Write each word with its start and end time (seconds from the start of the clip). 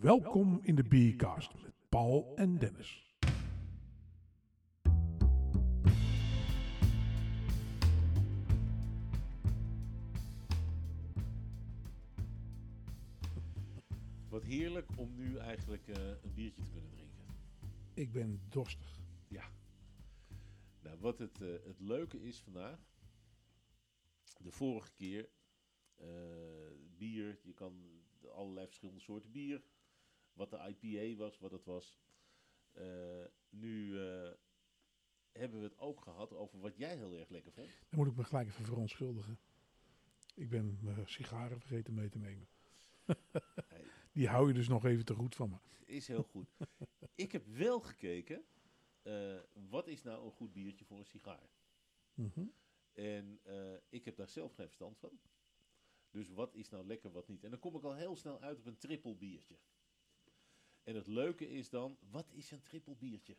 Welkom 0.00 0.60
in 0.62 0.74
de 0.74 0.84
Biercast 0.84 1.54
met 1.62 1.72
Paul 1.88 2.32
en 2.36 2.58
Dennis. 2.58 3.16
Wat 14.28 14.44
heerlijk 14.44 14.86
om 14.96 15.14
nu 15.14 15.36
eigenlijk 15.36 15.88
eh, 15.88 16.08
een 16.22 16.34
biertje 16.34 16.62
te 16.62 16.70
kunnen 16.70 16.90
drinken. 16.90 17.24
Ik 17.94 18.12
ben 18.12 18.40
dorstig. 18.48 19.00
Ja. 19.28 19.50
Nou, 20.82 20.98
wat 21.00 21.18
het, 21.18 21.40
eh, 21.40 21.48
het 21.64 21.80
leuke 21.80 22.22
is 22.22 22.40
vandaag. 22.40 22.78
De 24.40 24.50
vorige 24.50 24.92
keer 24.92 25.28
eh, 25.96 26.08
bier. 26.96 27.38
Je 27.42 27.52
kan 27.54 28.02
allerlei 28.32 28.66
verschillende 28.66 29.00
soorten 29.00 29.30
bier. 29.30 29.62
Wat 30.38 30.50
de 30.50 30.74
IPA 30.80 31.16
was, 31.16 31.38
wat 31.38 31.50
het 31.50 31.64
was. 31.64 31.98
Eh, 32.72 33.24
nu 33.48 34.00
eh, 34.00 34.30
hebben 35.32 35.58
we 35.58 35.64
het 35.64 35.78
ook 35.78 36.00
gehad 36.00 36.32
over 36.34 36.58
wat 36.60 36.76
jij 36.76 36.96
heel 36.96 37.12
erg 37.12 37.28
lekker 37.28 37.52
vond. 37.52 37.68
Dan 37.88 37.98
moet 37.98 38.06
ik 38.08 38.16
me 38.16 38.24
gelijk 38.24 38.48
even 38.48 38.64
verontschuldigen. 38.64 39.38
Ik 40.34 40.48
ben 40.48 40.78
mijn 40.82 41.08
sigaren 41.08 41.60
vergeten 41.60 41.94
mee 41.94 42.08
te 42.08 42.18
nemen. 42.18 42.48
Die 44.12 44.28
hou 44.28 44.48
je 44.48 44.54
dus 44.54 44.68
nog 44.68 44.84
even 44.84 45.04
te 45.04 45.14
goed 45.14 45.34
van 45.34 45.50
me. 45.50 45.56
Is 45.84 46.08
heel 46.08 46.22
goed. 46.22 46.48
ik 47.24 47.32
heb 47.32 47.46
wel 47.46 47.80
gekeken. 47.80 48.44
eh, 49.02 49.38
wat 49.52 49.86
is 49.88 50.02
nou 50.02 50.24
een 50.24 50.32
goed 50.32 50.52
biertje 50.52 50.84
voor 50.84 50.98
een 50.98 51.04
sigaar? 51.06 51.50
Mhm. 52.14 52.46
En 52.92 53.40
ik 53.88 54.04
heb 54.04 54.16
daar 54.16 54.28
zelf 54.28 54.54
geen 54.54 54.66
verstand 54.66 54.98
van. 54.98 55.20
Dus 56.10 56.28
wat 56.28 56.54
is 56.54 56.68
nou 56.68 56.86
lekker, 56.86 57.10
wat 57.12 57.28
niet? 57.28 57.44
En 57.44 57.50
dan 57.50 57.58
kom 57.58 57.76
ik 57.76 57.82
al 57.82 57.94
heel 57.94 58.16
snel 58.16 58.40
uit 58.40 58.58
op 58.58 58.66
een 58.66 58.78
triple 58.78 59.14
biertje. 59.16 59.58
En 60.88 60.94
het 60.94 61.06
leuke 61.06 61.48
is 61.50 61.68
dan, 61.70 61.98
wat 62.10 62.26
is 62.32 62.50
een 62.50 62.62
triple 62.62 62.94
biertje? 62.94 63.36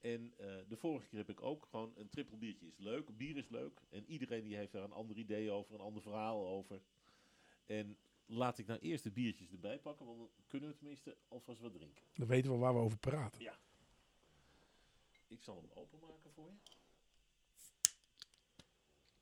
En 0.00 0.34
eh, 0.38 0.56
de 0.68 0.76
vorige 0.76 1.08
keer 1.08 1.18
heb 1.18 1.28
ik 1.28 1.42
ook 1.42 1.66
gewoon 1.66 1.92
een 1.96 2.08
triple 2.08 2.36
biertje 2.36 2.66
is 2.66 2.78
leuk, 2.78 3.16
bier 3.16 3.36
is 3.36 3.48
leuk. 3.48 3.80
En 3.88 4.04
iedereen 4.06 4.42
die 4.44 4.56
heeft 4.56 4.72
daar 4.72 4.82
een 4.82 4.92
ander 4.92 5.16
idee 5.16 5.50
over, 5.50 5.74
een 5.74 5.80
ander 5.80 6.02
verhaal 6.02 6.46
over. 6.48 6.80
En 7.66 7.98
laat 8.26 8.58
ik 8.58 8.66
nou 8.66 8.80
eerst 8.80 9.04
de 9.04 9.10
biertjes 9.10 9.50
erbij 9.52 9.78
pakken, 9.78 10.06
want 10.06 10.18
dan 10.18 10.30
kunnen 10.46 10.68
we 10.70 10.76
tenminste 10.76 11.16
alvast 11.28 11.60
wat 11.60 11.72
drinken. 11.72 12.04
Dan 12.14 12.26
weten 12.26 12.50
we 12.52 12.56
waar 12.58 12.74
we 12.74 12.80
over 12.80 12.98
praten. 12.98 13.42
Ja. 13.42 13.58
Ik 15.26 15.42
zal 15.42 15.56
hem 15.56 15.70
openmaken 15.74 16.32
voor 16.32 16.50
je. 16.50 16.56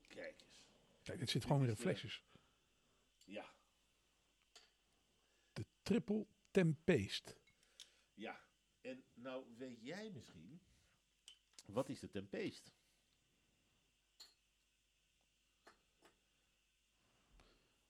Kijk 0.07 0.41
eens. 0.41 0.65
Kijk, 1.03 1.19
dit 1.19 1.29
zit 1.29 1.43
gewoon 1.43 1.59
weer 1.59 1.69
in 1.69 1.75
de- 1.75 1.81
flesjes. 1.81 2.23
Ja, 3.23 3.53
De 5.53 5.65
Triple 5.81 6.25
Tempest. 6.57 7.37
ja. 8.13 8.45
En 8.81 9.03
nou 9.13 9.45
weet 9.57 9.81
jij 9.81 10.11
misschien, 10.11 10.61
wat 11.65 11.89
is 11.89 11.99
de 11.99 12.09
tempeest? 12.09 12.71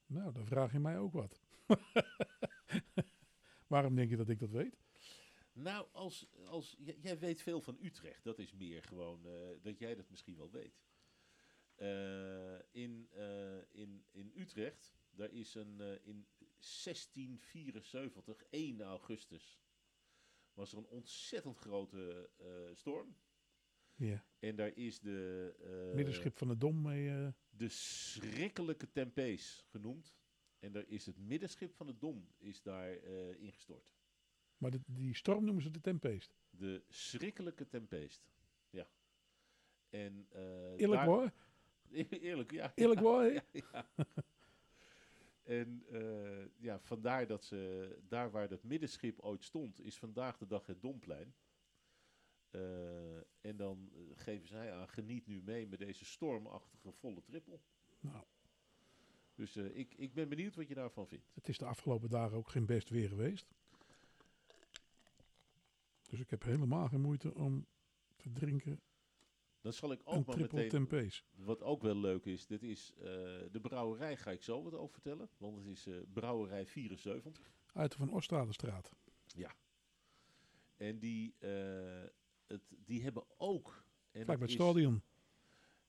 Nou, 0.05 0.33
dan 0.33 0.45
vraag 0.45 0.71
je 0.71 0.79
mij 0.79 0.97
ook 0.97 1.13
wat. 1.13 1.41
Waarom 3.67 3.95
denk 3.95 4.09
je 4.09 4.17
dat 4.17 4.29
ik 4.29 4.39
dat 4.39 4.51
weet? 4.51 4.77
Nou, 5.53 5.87
als, 5.91 6.27
als, 6.45 6.77
jij 7.01 7.19
weet 7.19 7.41
veel 7.41 7.61
van 7.61 7.77
Utrecht. 7.81 8.23
Dat 8.23 8.39
is 8.39 8.53
meer 8.53 8.83
gewoon 8.83 9.25
eh, 9.25 9.49
dat 9.61 9.79
jij 9.79 9.95
dat 9.95 10.09
misschien 10.09 10.37
wel 10.37 10.51
weet. 10.51 10.81
Eh, 11.75 12.59
in, 12.71 13.07
eh, 13.11 13.71
in, 13.71 14.05
in 14.11 14.31
Utrecht, 14.35 14.95
daar 15.09 15.31
is 15.31 15.55
een, 15.55 15.99
in 16.03 16.27
1674, 16.83 18.43
1 18.49 18.81
augustus, 18.81 19.59
was 20.53 20.71
er 20.71 20.77
een 20.77 20.87
ontzettend 20.87 21.57
grote 21.57 22.29
eh, 22.37 22.75
storm. 22.75 23.15
Ja. 23.95 24.25
En 24.39 24.55
daar 24.55 24.75
is 24.77 24.99
de, 24.99 25.53
eh, 25.89 25.95
Middenschip 25.95 26.37
van 26.37 26.47
de 26.47 26.57
Dom 26.57 26.81
mee. 26.81 27.09
eh, 27.09 27.27
de 27.49 27.69
schrikkelijke 27.69 28.91
Tempees 28.91 29.65
genoemd. 29.69 30.15
En 30.59 30.71
daar 30.71 30.87
is 30.87 31.05
het 31.05 31.17
middenschip 31.17 31.73
van 31.75 31.87
de 31.87 31.97
Dom 31.97 32.27
is 32.37 32.61
daar 32.61 32.93
ingestort. 33.37 33.95
maar 34.57 34.71
de- 34.71 34.81
die 34.85 35.15
storm 35.15 35.43
noemen 35.45 35.63
ze 35.63 35.71
de 35.71 35.81
Tempest. 35.81 36.37
De 36.49 36.83
schrikkelijke 36.87 37.67
Tempeest. 37.67 38.27
Ja. 38.69 38.89
En, 39.89 40.27
Eerlijk 40.31 40.91
daar- 40.91 41.05
hoor. 41.05 41.31
Eerlijk, 42.09 42.51
ja. 42.51 42.71
Eerlijk 42.75 42.99
hoor. 42.99 43.23
hè? 43.23 43.39
En 45.47 45.83
eh, 45.91 46.45
ja, 46.57 46.79
vandaar 46.79 47.27
dat 47.27 47.43
ze, 47.43 47.99
daar 48.07 48.31
waar 48.31 48.47
dat 48.47 48.63
middenschip 48.63 49.19
ooit 49.19 49.43
stond, 49.43 49.81
is 49.81 49.97
vandaag 49.97 50.37
de 50.37 50.47
dag 50.47 50.65
het 50.65 50.81
Domplein. 50.81 51.35
Eh, 52.49 53.17
en 53.17 53.57
dan 53.57 53.89
eh, 53.93 54.01
geven 54.15 54.47
zij 54.47 54.73
aan, 54.73 54.89
geniet 54.89 55.27
nu 55.27 55.41
mee 55.41 55.67
met 55.67 55.79
deze 55.79 56.05
stormachtige 56.05 56.91
volle 56.91 57.21
trippel. 57.23 57.61
Nou, 57.99 58.23
Dus 59.35 59.55
ik, 59.55 59.93
ik 59.93 60.13
ben 60.13 60.29
benieuwd 60.29 60.55
wat 60.55 60.67
je 60.67 60.73
daarvan 60.73 61.07
vindt. 61.07 61.29
het 61.33 61.49
is 61.49 61.57
de 61.57 61.65
afgelopen 61.65 62.09
dagen 62.09 62.37
ook 62.37 62.49
geen 62.49 62.65
best 62.65 62.89
weer 62.89 63.07
geweest. 63.07 63.51
Dus 66.09 66.19
ik 66.19 66.29
heb 66.29 66.43
helemaal 66.43 66.87
geen 66.87 67.01
moeite 67.01 67.33
om 67.33 67.65
te 68.15 68.31
drinken 68.31 68.81
Dan 69.61 69.73
zal 69.73 69.91
ik 69.91 69.99
een 69.99 70.05
ook 70.05 70.25
maar 70.25 70.35
Triple 70.35 70.55
meteen, 70.61 70.69
Tempest. 70.69 71.25
wat 71.35 71.61
ook 71.61 71.81
wel 71.81 71.95
leuk 71.95 72.25
is, 72.25 72.45
dit 72.45 72.63
is 72.63 72.93
eh, 72.97 73.03
de 73.51 73.59
brouwerij, 73.61 74.17
ga 74.17 74.31
ik 74.31 74.41
zo 74.41 74.63
wat 74.63 74.73
over 74.73 74.93
vertellen. 74.93 75.29
Want 75.37 75.57
het 75.57 75.65
is 75.67 75.87
eh, 75.87 75.95
brouwerij 76.13 76.65
74. 76.65 77.51
Uit 77.73 77.91
de 77.91 77.97
Van 77.97 78.13
Ostradenstraat. 78.13 78.95
Ja. 79.25 79.55
En 80.75 80.99
die, 80.99 81.35
eh, 81.39 82.03
het, 82.47 82.61
die 82.85 83.03
hebben 83.03 83.23
ook... 83.37 83.85
En 84.11 84.23
Vlak 84.23 84.37
bij 84.39 84.47
dat 84.47 84.55
het 84.55 84.61
stadion. 84.61 85.01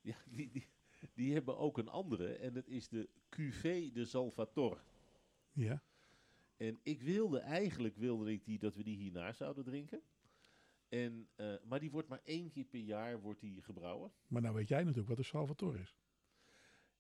Ja, 0.00 0.16
die, 0.26 0.50
die, 0.50 0.66
die 1.14 1.32
hebben 1.32 1.56
ook 1.56 1.78
een 1.78 1.88
andere. 1.88 2.32
En 2.32 2.52
dat 2.52 2.66
is 2.66 2.88
de 2.88 3.08
Cuvée 3.28 3.92
de 3.92 4.04
Salvator. 4.04 4.82
Ja. 5.52 5.82
En 6.56 6.78
ik 6.82 7.02
wilde 7.02 7.38
eigenlijk 7.38 7.96
wilde 7.96 8.32
ik 8.32 8.44
die, 8.44 8.58
dat 8.58 8.74
we 8.74 8.82
die 8.82 8.96
hierna 8.96 9.32
zouden 9.32 9.64
drinken. 9.64 10.02
En, 10.88 11.28
eh, 11.34 11.54
maar 11.64 11.80
die 11.80 11.90
wordt 11.90 12.08
maar 12.08 12.20
één 12.24 12.50
keer 12.50 12.64
per 12.64 12.80
jaar 12.80 13.20
wordt 13.20 13.40
die 13.40 13.62
gebrouwen. 13.62 14.12
Maar 14.26 14.42
nou 14.42 14.54
weet 14.54 14.68
jij 14.68 14.80
natuurlijk 14.80 15.08
wat 15.08 15.16
de 15.16 15.22
Salvatore 15.22 15.78
is. 15.80 15.96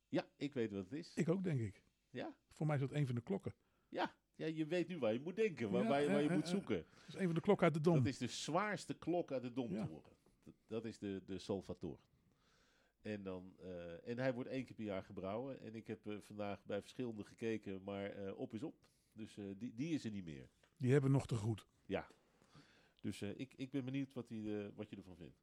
Ja, 0.08 0.26
ik 0.36 0.52
weet 0.54 0.70
wat 0.70 0.84
het 0.84 0.92
is. 0.92 1.14
Ik 1.14 1.28
ook, 1.28 1.42
denk 1.44 1.60
ik. 1.60 1.82
Ja, 2.10 2.34
Voor 2.50 2.66
mij 2.66 2.74
is 2.74 2.80
dat 2.80 2.92
een 2.92 3.06
van 3.06 3.14
de 3.14 3.20
klokken. 3.20 3.54
ja, 3.88 4.14
ja, 4.34 4.46
je 4.46 4.66
weet 4.66 4.88
nu 4.88 4.98
waar 4.98 5.12
je 5.12 5.20
moet 5.20 5.36
denken, 5.36 5.70
waar, 5.70 5.82
Ja, 5.82 5.88
waar, 5.88 6.00
je- 6.02 6.08
waar 6.08 6.22
je 6.22 6.28
eh, 6.28 6.34
moet 6.34 6.44
eh, 6.44 6.50
zoeken. 6.50 6.76
Dat 6.94 7.08
is 7.08 7.14
een 7.14 7.24
van 7.24 7.34
de 7.34 7.40
klokken 7.40 7.64
uit 7.66 7.74
de 7.74 7.80
Dom. 7.80 7.94
Dat 7.94 8.06
is 8.06 8.18
de 8.18 8.26
zwaarste 8.26 8.94
klok 8.94 9.32
uit 9.32 9.42
de 9.42 9.52
dom 9.52 9.72
Ja. 9.72 9.84
te 9.84 9.90
horen. 9.90 10.12
Dat, 10.42 10.54
dat 10.66 10.84
is 10.84 10.98
de, 10.98 11.22
de 11.26 11.38
Salvator. 11.38 11.98
En, 13.00 13.22
dan, 13.22 13.56
en 14.04 14.18
hij 14.18 14.34
wordt 14.34 14.48
één 14.50 14.64
keer 14.64 14.74
per 14.74 14.84
jaar 14.84 15.02
gebrouwen. 15.04 15.60
En 15.60 15.74
ik 15.74 15.86
heb 15.86 16.00
vandaag 16.20 16.64
bij 16.64 16.80
verschillende 16.80 17.24
gekeken, 17.24 17.82
maar 17.82 18.34
op 18.34 18.54
is 18.54 18.62
op. 18.62 18.74
Dus 19.12 19.38
die, 19.56 19.74
die 19.74 19.94
is 19.94 20.04
er 20.04 20.10
niet 20.10 20.24
meer. 20.24 20.48
Die 20.76 20.92
hebben 20.92 21.10
nog 21.10 21.26
te 21.26 21.36
goed. 21.36 21.66
Ja. 21.86 22.08
Dus 23.00 23.20
eh, 23.20 23.38
ik, 23.38 23.54
ik 23.54 23.70
ben 23.70 23.84
benieuwd 23.84 24.12
wat, 24.12 24.28
die, 24.28 24.62
eh, 24.64 24.68
wat 24.74 24.90
je 24.90 24.96
ervan 24.96 25.16
vindt. 25.16 25.40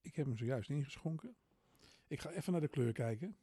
Ik 0.00 0.16
heb 0.16 0.26
hem 0.26 0.36
zojuist 0.36 0.70
ingeschonken. 0.70 1.36
Ik 2.06 2.20
ga 2.20 2.30
even 2.30 2.52
naar 2.52 2.60
de 2.60 2.68
kleur 2.68 2.92
kijken. 2.92 3.36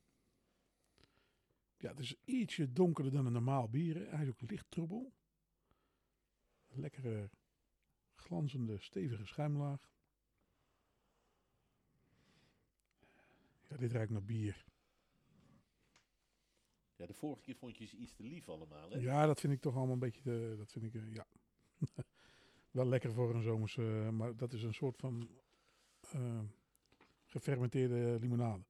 Ja, 1.77 1.89
het 1.89 1.99
is 1.99 2.15
ietsje 2.25 2.73
donkerder 2.73 3.11
dan 3.13 3.25
een 3.25 3.33
normaal 3.33 3.69
bier. 3.69 4.09
Hij 4.11 4.23
is 4.23 4.29
ook 4.29 4.41
licht 4.41 4.65
troebel. 4.71 5.13
Lekkere, 6.67 7.29
glanzende, 8.15 8.79
stevige 8.79 9.25
schuimlaag. 9.25 9.91
Ja, 13.67 13.77
dit 13.77 13.91
ruikt 13.91 14.11
naar 14.11 14.23
bier. 14.23 14.65
Ja, 16.95 17.05
de 17.05 17.13
vorige 17.13 17.41
keer 17.41 17.55
vond 17.55 17.77
je 17.77 17.85
ze 17.85 17.97
iets 17.97 18.13
te 18.13 18.23
lief 18.23 18.49
allemaal. 18.49 18.89
Hè? 18.89 18.97
Ja, 18.97 19.25
dat 19.25 19.39
vind 19.39 19.53
ik 19.53 19.61
toch 19.61 19.75
allemaal 19.75 19.93
een 19.93 19.99
beetje, 19.99 20.21
te- 20.21 20.55
dat 20.57 20.71
vind 20.71 20.85
ik, 20.85 20.93
eh, 20.95 21.13
ja. 21.13 21.27
Wel 22.71 22.85
lekker 22.87 23.13
voor 23.13 23.35
een 23.35 23.41
zomers, 23.41 23.77
eh, 23.77 24.09
maar 24.09 24.35
dat 24.35 24.53
is 24.53 24.63
een 24.63 24.73
soort 24.73 24.97
van 24.97 25.29
eh, 26.11 26.39
gefermenteerde 27.25 28.17
limonade. 28.19 28.63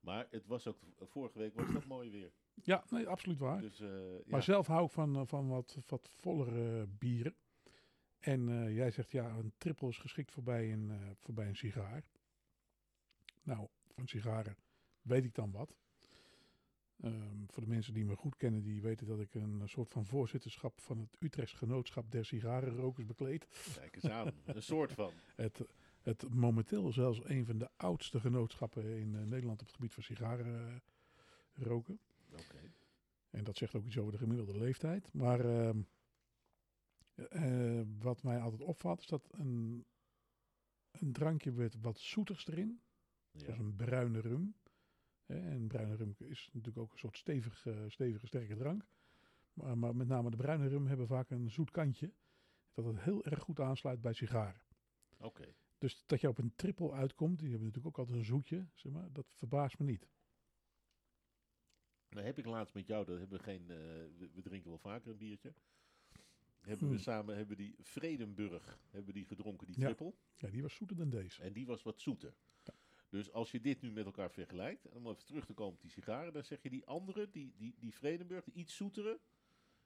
Maar 0.00 0.26
het 0.30 0.46
was 0.46 0.66
ook, 0.66 0.78
vorige 1.00 1.38
week 1.38 1.54
was 1.54 1.72
dat 1.72 1.84
mooi 1.84 2.10
weer. 2.10 2.32
Ja, 2.62 2.84
nee, 2.88 3.08
absoluut 3.08 3.38
waar. 3.38 3.60
Dus, 3.60 3.80
eh, 3.80 3.88
ja. 3.88 4.22
Maar 4.26 4.42
zelf 4.42 4.66
hou 4.66 4.84
ik 4.84 4.90
van, 4.90 5.16
eh, 5.16 5.22
van 5.26 5.48
wat, 5.48 5.78
wat 5.86 6.08
vollere 6.08 6.86
bieren. 6.86 7.34
En 8.18 8.72
jij 8.72 8.90
zegt 8.90 9.10
ja, 9.10 9.30
een 9.30 9.52
triple 9.58 9.88
is 9.88 9.98
geschikt 9.98 10.32
voor 10.32 10.42
bij 10.42 10.72
een, 10.72 10.90
eh, 10.90 11.10
voor 11.18 11.34
bij 11.34 11.48
een 11.48 11.56
sigaar. 11.56 12.04
Nou, 13.42 13.68
van 13.88 14.06
sigaren 14.06 14.56
weet 15.02 15.24
ik 15.24 15.34
dan 15.34 15.50
wat. 15.50 15.76
Ehm, 17.00 17.44
voor 17.46 17.62
de 17.62 17.68
mensen 17.68 17.94
die 17.94 18.04
me 18.04 18.16
goed 18.16 18.36
kennen, 18.36 18.62
die 18.62 18.82
weten 18.82 19.06
dat 19.06 19.20
ik 19.20 19.34
een 19.34 19.62
soort 19.64 19.90
van 19.90 20.06
voorzitterschap 20.06 20.80
van 20.80 20.98
het 20.98 21.16
Utrechts 21.18 21.52
Genootschap 21.52 22.10
der 22.10 22.24
Sigarenrokers 22.24 23.06
bekleed. 23.06 23.46
Kijk 23.74 23.94
eens 23.94 24.08
aan. 24.08 24.32
Een 24.44 24.62
soort 24.72 24.92
van. 24.92 25.12
Het, 25.36 25.60
het 26.02 26.34
momenteel 26.34 26.92
zelfs 26.92 27.20
een 27.24 27.46
van 27.46 27.58
de 27.58 27.70
oudste 27.76 28.20
genootschappen 28.20 28.98
in 28.98 29.14
eh, 29.14 29.22
Nederland 29.22 29.60
op 29.60 29.66
het 29.66 29.74
gebied 29.74 29.94
van 29.94 30.02
sigaren 30.02 30.68
eh, 30.68 30.76
roken. 31.64 31.98
Oké. 32.32 32.72
En 33.30 33.44
dat 33.44 33.56
zegt 33.56 33.74
ook 33.74 33.84
iets 33.84 33.98
over 33.98 34.12
de 34.12 34.18
gemiddelde 34.18 34.58
leeftijd. 34.58 35.12
Maar 35.12 35.40
ehm, 35.40 35.82
eh, 37.14 37.82
wat 37.98 38.22
mij 38.22 38.40
altijd 38.40 38.62
opvalt 38.62 39.00
is 39.00 39.06
dat 39.06 39.28
een, 39.30 39.84
een 40.90 41.12
drankje 41.12 41.52
met 41.52 41.80
wat 41.80 41.98
zoeters 41.98 42.46
erin. 42.46 42.80
Ja. 43.30 43.40
Zoals 43.40 43.58
een 43.58 43.76
bruine 43.76 44.20
rum. 44.20 44.54
En 45.26 45.66
bruine 45.66 45.94
rum 45.96 46.14
is 46.18 46.48
natuurlijk 46.52 46.78
ook 46.78 46.92
een 46.92 46.98
soort 46.98 47.16
stevig, 47.16 47.66
eh, 47.66 47.84
stevige, 47.88 48.26
sterke 48.26 48.56
drank. 48.56 48.86
Maar, 49.52 49.78
maar 49.78 49.96
met 49.96 50.06
name 50.08 50.30
de 50.30 50.36
bruine 50.36 50.68
rum 50.68 50.86
hebben 50.86 51.06
vaak 51.06 51.30
een 51.30 51.50
zoet 51.50 51.70
kantje. 51.70 52.12
Dat 52.72 52.84
het 52.84 53.00
heel 53.00 53.24
erg 53.24 53.40
goed 53.40 53.60
aansluit 53.60 54.00
bij 54.00 54.12
sigaren. 54.12 54.60
Oké. 55.18 55.54
Dus 55.78 56.02
dat 56.06 56.20
je 56.20 56.28
op 56.28 56.38
een 56.38 56.54
triple 56.56 56.92
uitkomt, 56.92 57.38
die 57.38 57.48
hebben 57.48 57.66
natuurlijk 57.66 57.96
ook 57.98 58.06
altijd 58.06 58.18
een 58.18 58.24
zoetje, 58.24 58.66
zeg 58.74 58.92
maar, 58.92 59.12
dat 59.12 59.34
verbaast 59.34 59.78
me 59.78 59.84
niet. 59.84 60.08
Nou 62.08 62.26
heb 62.26 62.38
ik 62.38 62.44
laatst 62.46 62.74
met 62.74 62.86
jou, 62.86 63.04
dat 63.04 63.18
hebben 63.18 63.38
we 63.38 63.44
geen, 63.44 63.70
eh, 63.70 63.76
we, 64.34 64.42
drinken 64.42 64.68
wel 64.70 64.78
vaker 64.78 65.10
een 65.10 65.16
biertje. 65.16 65.54
Hebben 66.60 66.88
we 66.88 66.94
Hmm. 66.94 67.02
samen 67.02 67.36
hebben 67.36 67.56
die 67.56 67.74
Vredenburg 67.80 68.78
hebben 68.90 69.14
die 69.14 69.24
gedronken, 69.24 69.66
die 69.66 69.78
Ja. 69.80 69.84
triple. 69.86 70.14
Ja, 70.36 70.50
die 70.50 70.62
was 70.62 70.74
zoeter 70.74 70.96
dan 70.96 71.10
deze. 71.10 71.42
En 71.42 71.52
die 71.52 71.66
was 71.66 71.82
wat 71.82 72.00
zoeter. 72.00 72.34
Dus 73.14 73.32
als 73.32 73.50
je 73.50 73.60
dit 73.60 73.80
nu 73.80 73.90
met 73.90 74.04
elkaar 74.04 74.30
vergelijkt, 74.30 74.84
en 74.84 74.96
om 74.96 75.08
even 75.08 75.24
terug 75.24 75.46
te 75.46 75.52
komen 75.52 75.74
op 75.74 75.80
die 75.80 75.90
sigaren, 75.90 76.32
dan 76.32 76.44
zeg 76.44 76.62
je 76.62 76.70
die 76.70 76.86
andere, 76.86 77.30
die, 77.30 77.54
die, 77.56 77.74
die 77.78 77.94
Vredenburg, 77.94 78.44
die 78.44 78.54
iets 78.54 78.76
zoetere, 78.76 79.20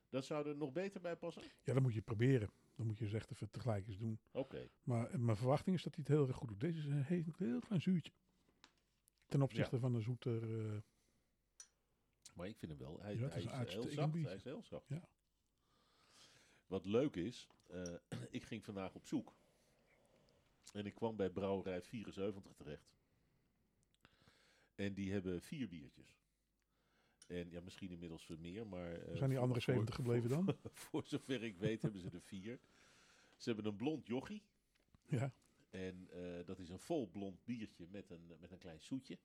dat 0.09 0.25
zou 0.25 0.49
er 0.49 0.57
nog 0.57 0.73
beter 0.73 1.01
bij 1.01 1.17
passen? 1.17 1.43
Ja, 1.63 1.73
dan 1.73 1.83
moet 1.83 1.91
je 1.91 1.97
het 1.97 2.07
proberen. 2.07 2.51
Dan 2.75 2.87
moet 2.87 2.99
je 2.99 3.05
eens 3.05 3.13
echt 3.15 3.31
even 3.31 3.51
tegelijk 3.51 3.87
eens 3.87 3.99
doen. 3.99 4.19
Oké. 4.31 4.69
Maar 4.83 5.11
eh, 5.11 5.19
mijn 5.19 5.37
verwachting 5.37 5.77
is 5.77 5.83
dat 5.83 5.95
hij 5.95 6.05
het 6.07 6.17
heel 6.17 6.27
erg 6.27 6.37
goed 6.37 6.49
doet. 6.49 6.61
Deze 6.61 6.79
is 6.79 6.85
een 6.85 7.03
heel, 7.03 7.25
heel 7.37 7.61
klein 7.61 7.81
zuurtje. 7.83 8.13
Ten 9.27 9.43
opzichte 9.43 9.79
van 9.79 9.93
de 9.93 10.01
zoeter. 10.01 10.67
eh, 10.73 10.81
Maar 12.35 12.49
ik 12.49 12.57
vind 12.59 12.71
hem 12.73 12.81
wel, 12.81 13.01
hij, 13.01 13.15
Ja, 13.17 13.23
het 13.23 13.31
hij 13.33 13.39
is 13.41 13.47
is, 13.47 13.53
een 13.53 13.59
heel 13.69 13.91
zacht. 13.91 14.13
Hij 14.25 14.35
is 14.35 14.45
heel 14.45 14.63
zacht. 14.63 14.89
Ja. 14.89 15.09
Wat 16.67 16.85
leuk 16.85 17.17
is, 17.17 17.49
eh, 17.67 17.95
ik 18.31 18.45
ging 18.45 18.65
vandaag 18.65 18.95
op 18.95 19.07
zoek. 19.07 19.35
En 20.73 20.87
ik 20.87 20.95
kwam 20.95 21.17
bij 21.17 21.31
Brouwerij 21.31 21.83
74 21.83 22.53
terecht. 22.53 22.98
En 24.79 24.95
die 24.95 25.13
hebben 25.13 25.41
vier 25.43 25.69
biertjes. 25.69 26.19
En 27.27 27.51
ja, 27.51 27.61
misschien 27.61 27.91
inmiddels 27.91 28.25
veel 28.25 28.39
meer, 28.39 28.67
maar... 28.67 28.93
eh, 28.93 29.17
zijn 29.17 29.31
die 29.31 29.39
andere 29.39 29.61
voor- 29.61 29.73
70 29.73 29.95
gebleven 29.95 30.29
dan? 30.29 30.57
Voor 30.73 31.03
zover 31.05 31.43
ik 31.43 31.57
weet 31.59 31.83
hebben 31.83 32.01
ze 32.01 32.11
er 32.11 32.21
vier. 32.21 32.61
Ze 33.37 33.49
hebben 33.53 33.67
een 33.67 33.77
blond 33.77 34.07
jochie. 34.07 34.43
Ja, 35.07 35.33
En 35.71 36.09
eh, 36.11 36.47
dat 36.47 36.59
is 36.59 36.69
een 36.69 36.79
vol 36.79 37.09
blond 37.11 37.45
biertje 37.45 37.87
met 37.91 38.11
een, 38.11 38.27
met 38.41 38.51
een 38.51 38.59
klein 38.59 38.81
zoetje. 38.81 39.19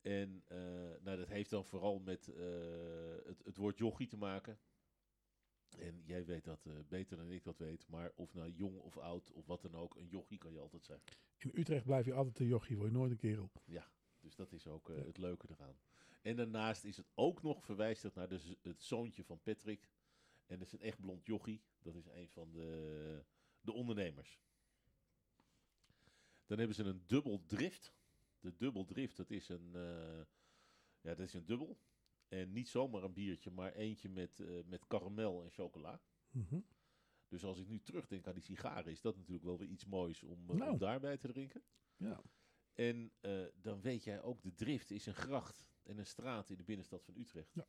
En 0.00 0.42
eh, 0.46 0.58
nou, 1.00 1.16
dat 1.16 1.28
heeft 1.28 1.50
dan 1.50 1.64
vooral 1.64 1.98
met 1.98 2.26
het, 3.26 3.44
het 3.44 3.56
woord 3.56 3.78
jochie 3.78 4.06
te 4.06 4.16
maken. 4.16 4.58
En 5.78 6.02
jij 6.04 6.24
weet 6.24 6.44
dat 6.44 6.68
beter 6.88 7.16
dan 7.16 7.30
ik 7.30 7.44
dat 7.44 7.58
weet. 7.58 7.88
Maar 7.88 8.12
of 8.14 8.34
nou 8.34 8.50
jong 8.50 8.78
of 8.78 8.98
oud 8.98 9.32
of 9.32 9.46
wat 9.46 9.62
dan 9.62 9.74
ook, 9.74 9.96
een 9.96 10.08
jochie 10.08 10.38
kan 10.38 10.52
je 10.52 10.58
altijd 10.58 10.84
zijn. 10.84 11.00
in 11.38 11.50
Utrecht 11.54 11.84
blijf 11.84 12.04
je 12.04 12.12
altijd 12.12 12.38
een 12.38 12.46
jochie, 12.46 12.76
word 12.76 12.90
je 12.90 12.96
nooit 12.96 13.10
een 13.10 13.16
kerel. 13.16 13.50
Ja, 13.64 13.90
dus 14.26 14.34
dat 14.36 14.52
is 14.52 14.66
ook 14.66 14.90
eh, 14.90 14.96
Ja. 14.96 15.04
het 15.04 15.18
leuke 15.18 15.46
eraan. 15.50 15.76
En 16.22 16.36
daarnaast 16.36 16.84
is 16.84 16.96
het 16.96 17.06
ook 17.14 17.42
nog 17.42 17.64
verwijzigd 17.64 18.14
naar 18.14 18.28
de, 18.28 18.56
het 18.62 18.82
zoontje 18.82 19.24
van 19.24 19.40
Patrick. 19.42 19.90
En 20.46 20.58
dat 20.58 20.66
is 20.66 20.72
een 20.72 20.80
echt 20.80 21.00
blond 21.00 21.26
jochie. 21.26 21.62
Dat 21.78 21.94
is 21.94 22.06
een 22.06 22.28
van 22.28 22.50
de, 22.52 23.22
de 23.60 23.72
ondernemers. 23.72 24.40
Dan 26.46 26.58
hebben 26.58 26.76
ze 26.76 26.84
een 26.84 27.02
dubbel 27.06 27.42
drift. 27.46 27.94
De 28.40 28.56
dubbel 28.56 28.84
drift, 28.84 29.16
dat 29.16 29.30
is 29.30 29.48
een, 29.48 29.70
eh, 29.74 30.20
ja, 31.00 31.14
dat 31.14 31.18
is 31.18 31.34
een 31.34 31.44
dubbel. 31.46 31.78
En 32.28 32.52
niet 32.52 32.68
zomaar 32.68 33.02
een 33.02 33.12
biertje, 33.12 33.50
maar 33.50 33.72
eentje 33.72 34.08
met, 34.08 34.40
eh, 34.40 34.64
met 34.64 34.86
karamel 34.86 35.42
en 35.42 35.50
chocola. 35.50 36.00
Mhm. 36.30 36.60
Dus 37.28 37.44
als 37.44 37.58
ik 37.58 37.68
nu 37.68 37.80
terugdenk 37.80 38.26
aan 38.26 38.34
die 38.34 38.42
sigaren, 38.42 38.92
is 38.92 39.00
dat 39.00 39.16
natuurlijk 39.16 39.44
wel 39.44 39.58
weer 39.58 39.68
iets 39.68 39.84
moois 39.84 40.22
om, 40.22 40.50
eh, 40.50 40.56
Nou. 40.56 40.72
om 40.72 40.78
daarbij 40.78 41.16
te 41.16 41.28
drinken. 41.28 41.62
Ja, 41.96 42.22
En 42.76 43.12
eh, 43.20 43.44
dan 43.60 43.80
weet 43.80 44.04
jij 44.04 44.22
ook, 44.22 44.42
de 44.42 44.54
drift 44.54 44.90
is 44.90 45.06
een 45.06 45.14
gracht 45.14 45.66
en 45.82 45.98
een 45.98 46.06
straat 46.06 46.50
in 46.50 46.56
de 46.56 46.64
binnenstad 46.64 47.04
van 47.04 47.16
Utrecht. 47.16 47.54
Ja. 47.54 47.66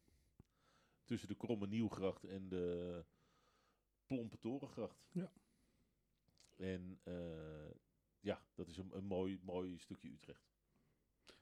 Tussen 1.04 1.28
de 1.28 1.36
Kromme 1.36 1.68
Nieuwgracht 1.68 2.24
en 2.24 2.50
de 2.50 3.06
Plompe 4.06 4.40
Torengracht. 4.40 5.08
Ja. 5.12 5.32
En 6.56 7.00
eh, 7.04 7.72
ja, 8.20 8.46
dat 8.54 8.68
is 8.68 8.78
een, 8.78 8.98
een 8.98 9.06
mooi, 9.06 9.40
mooi 9.42 9.78
stukje 9.78 10.10
Utrecht. 10.10 10.50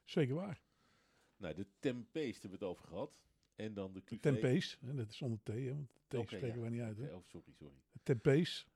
zeker 0.04 0.34
waar. 0.34 0.62
Nou, 1.36 1.54
de 1.54 1.66
Tempeest 1.78 2.42
hebben 2.42 2.58
we 2.58 2.64
het 2.64 2.74
over 2.74 2.88
gehad. 2.88 3.20
En 3.54 3.74
dan 3.74 3.92
de 3.92 4.04
Cuvée. 4.04 4.32
Tempees, 4.32 4.78
hè, 4.80 4.94
dat 4.94 5.10
is 5.10 5.16
zonder 5.16 5.42
T, 5.42 5.46
hè, 5.46 5.74
want 5.74 5.92
T 6.08 6.14
Oké, 6.14 6.26
spreken 6.26 6.54
ja. 6.54 6.60
wij 6.60 6.70
niet 6.70 6.80
uit. 6.80 6.96
Hè. 6.96 7.14
Oh, 7.14 7.24
sorry, 7.24 7.52
sorry. 7.52 7.76
Tempees, 8.02 8.66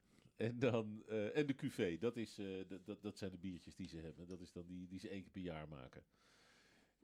En, 0.41 0.59
dan, 0.59 1.03
eh, 1.07 1.37
en 1.37 1.47
de 1.47 1.55
Cuvée, 1.55 1.99
dat, 1.99 2.17
is, 2.17 2.39
eh, 2.39 2.69
dat, 2.69 2.87
dat, 2.87 3.03
dat 3.03 3.19
zijn 3.19 3.31
de 3.31 3.39
biertjes 3.39 3.75
die 3.75 3.89
ze 3.89 3.97
hebben. 3.97 4.27
Dat 4.27 4.41
is 4.41 4.53
dan 4.53 4.67
die, 4.67 4.87
die 4.89 4.99
ze 4.99 5.09
één 5.09 5.23
keer 5.23 5.31
per 5.31 5.41
jaar 5.41 5.69
maken. 5.69 6.05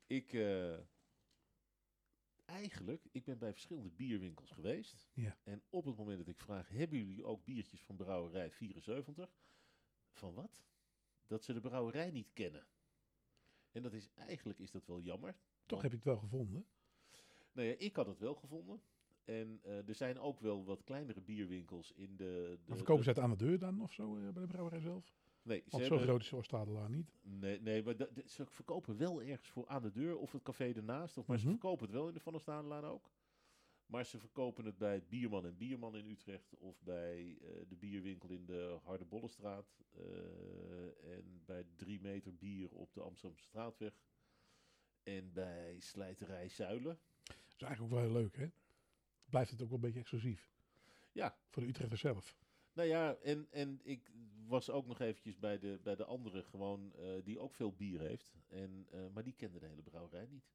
Ik, 0.07 0.33
eh, 0.33 0.79
eigenlijk, 2.45 3.07
ik 3.13 3.25
ben 3.25 3.39
bij 3.39 3.53
verschillende 3.53 3.91
bierwinkels 3.91 4.51
geweest. 4.51 5.09
Ja. 5.13 5.39
En 5.45 5.63
op 5.71 5.85
het 5.85 5.97
moment 5.97 6.19
dat 6.19 6.29
ik 6.29 6.41
vraag, 6.41 6.69
hebben 6.69 6.99
jullie 6.99 7.25
ook 7.25 7.45
biertjes 7.45 7.83
van 7.83 7.97
brouwerij 7.97 8.51
74? 8.51 9.37
Van 10.13 10.35
wat? 10.35 10.65
Dat 11.27 11.45
ze 11.45 11.53
de 11.53 11.61
brouwerij 11.61 12.11
niet 12.11 12.33
kennen. 12.33 12.67
En 13.71 13.83
dat 13.83 13.93
is, 13.93 14.11
eigenlijk 14.15 14.59
is 14.59 14.71
dat 14.71 14.87
wel 14.87 15.01
jammer. 15.01 15.37
toch 15.67 15.83
heb 15.83 15.91
je 15.91 15.97
het 15.97 16.07
wel 16.07 16.19
gevonden. 16.19 16.67
nou 17.53 17.69
ja, 17.69 17.75
ik 17.79 17.97
had 17.97 18.07
het 18.07 18.19
wel 18.19 18.35
gevonden. 18.35 18.83
En 19.27 19.61
eh, 19.63 19.89
er 19.89 19.95
zijn 19.95 20.19
ook 20.19 20.41
wel 20.41 20.65
wat 20.65 20.85
kleinere 20.85 21.21
bierwinkels 21.21 21.93
in 21.93 22.17
de... 22.17 22.25
de 22.25 22.59
Maar 22.67 22.77
verkopen 22.77 23.05
ze 23.05 23.11
het 23.11 23.19
aan 23.19 23.31
de 23.31 23.37
deur 23.37 23.59
dan 23.59 23.81
of 23.83 23.93
zo 23.93 24.17
eh, 24.17 24.23
bij 24.23 24.43
de 24.43 24.49
brouwerij 24.49 24.81
zelf? 24.81 25.15
Nee, 25.43 25.59
ze 25.59 25.71
Want 25.71 25.83
zo 25.85 25.89
hebben- 25.89 26.09
groot 26.09 26.21
is 26.23 26.33
Oostadelaar 26.33 26.91
niet. 26.91 27.13
Nee, 27.23 27.61
nee 27.61 27.83
maar 27.83 27.95
ze 28.27 28.47
verkopen 28.47 28.97
wel 28.97 29.23
ergens 29.23 29.49
voor 29.49 29.67
aan 29.69 29.83
de 29.83 29.91
deur 29.91 30.17
of 30.19 30.33
het 30.33 30.43
café 30.43 30.73
ernaast. 30.73 31.17
Of, 31.19 31.27
maar 31.27 31.39
ze 31.39 31.45
Mhm. 31.45 31.53
verkopen 31.53 31.85
het 31.87 31.95
wel 31.95 32.09
in 32.09 32.15
de 32.15 32.21
Van 32.21 32.33
der 32.33 32.41
Staanlaan 32.41 32.85
ook. 32.85 33.11
Maar 33.87 34.05
ze 34.07 34.19
verkopen 34.19 34.65
het 34.65 34.79
bij 34.79 34.95
het 34.95 35.09
Bierman 35.09 35.45
en 35.47 35.57
Bierman 35.57 35.97
in 35.97 36.07
Utrecht. 36.11 36.57
Of 36.59 36.81
bij 36.83 37.39
eh, 37.43 37.49
de 37.69 37.77
bierwinkel 37.77 38.29
in 38.31 38.47
de 38.47 38.79
Harde 38.83 39.05
Bollenstraat. 39.05 39.67
eh, 39.93 41.15
en 41.17 41.43
bij 41.45 41.65
3 41.77 42.01
meter 42.01 42.35
bier 42.35 42.71
op 42.71 42.93
de 42.95 43.01
Amsterdamse 43.01 43.45
Straatweg. 43.45 43.93
En 45.03 45.33
bij 45.33 45.77
Slijterij 45.81 46.49
Zuilen. 46.49 46.99
Dat 47.25 47.37
is 47.57 47.63
eigenlijk 47.63 47.83
ook 47.83 47.99
wel 48.01 48.09
heel 48.11 48.21
leuk, 48.23 48.37
hè? 48.37 48.47
Blijft 49.31 49.51
het 49.51 49.63
ook 49.63 49.69
wel 49.69 49.77
een 49.77 49.85
beetje 49.85 50.01
exclusief. 50.01 50.51
Ja, 51.13 51.37
Voor 51.49 51.63
de 51.63 51.69
Utrechters 51.69 52.01
zelf. 52.01 52.37
Nou 52.73 52.89
ja, 52.89 53.15
en, 53.15 53.47
en 53.51 53.81
ik 53.83 54.11
was 54.47 54.71
ook 54.71 54.87
nog 54.87 55.01
eventjes 55.01 55.39
bij 55.39 55.59
de, 55.59 55.81
bij 55.83 55.97
de 55.97 56.05
andere 56.05 56.43
gewoon, 56.43 56.93
eh, 56.95 57.25
die 57.25 57.39
ook 57.39 57.55
veel 57.55 57.73
bier 57.73 58.01
heeft. 58.01 58.35
En, 58.49 58.87
eh, 58.91 59.01
maar 59.15 59.25
die 59.25 59.35
kende 59.35 59.59
de 59.59 59.67
hele 59.67 59.83
brouwerij 59.83 60.27
niet. 60.27 60.51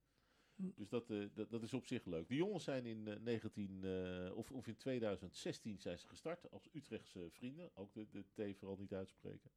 Hm. 0.61 0.69
Dus 0.75 0.89
dat, 0.89 1.09
eh, 1.09 1.25
dat, 1.33 1.49
dat 1.49 1.63
is 1.63 1.73
op 1.73 1.85
zich 1.85 2.05
leuk. 2.05 2.27
De 2.27 2.35
jongens 2.35 2.63
zijn 2.63 2.85
in 2.85 3.07
eh, 3.07 3.19
19, 3.19 3.83
eh, 3.83 4.37
of, 4.37 4.51
of 4.51 4.67
in 4.67 4.75
2016 4.75 5.79
zijn 5.79 5.99
ze 5.99 6.07
gestart 6.07 6.51
als 6.51 6.69
Utrechtse 6.73 7.29
vrienden. 7.29 7.75
Ook 7.75 7.93
de, 7.93 8.07
de 8.09 8.53
T 8.53 8.57
vooral 8.57 8.77
niet 8.77 8.93
uitspreken. 8.93 9.51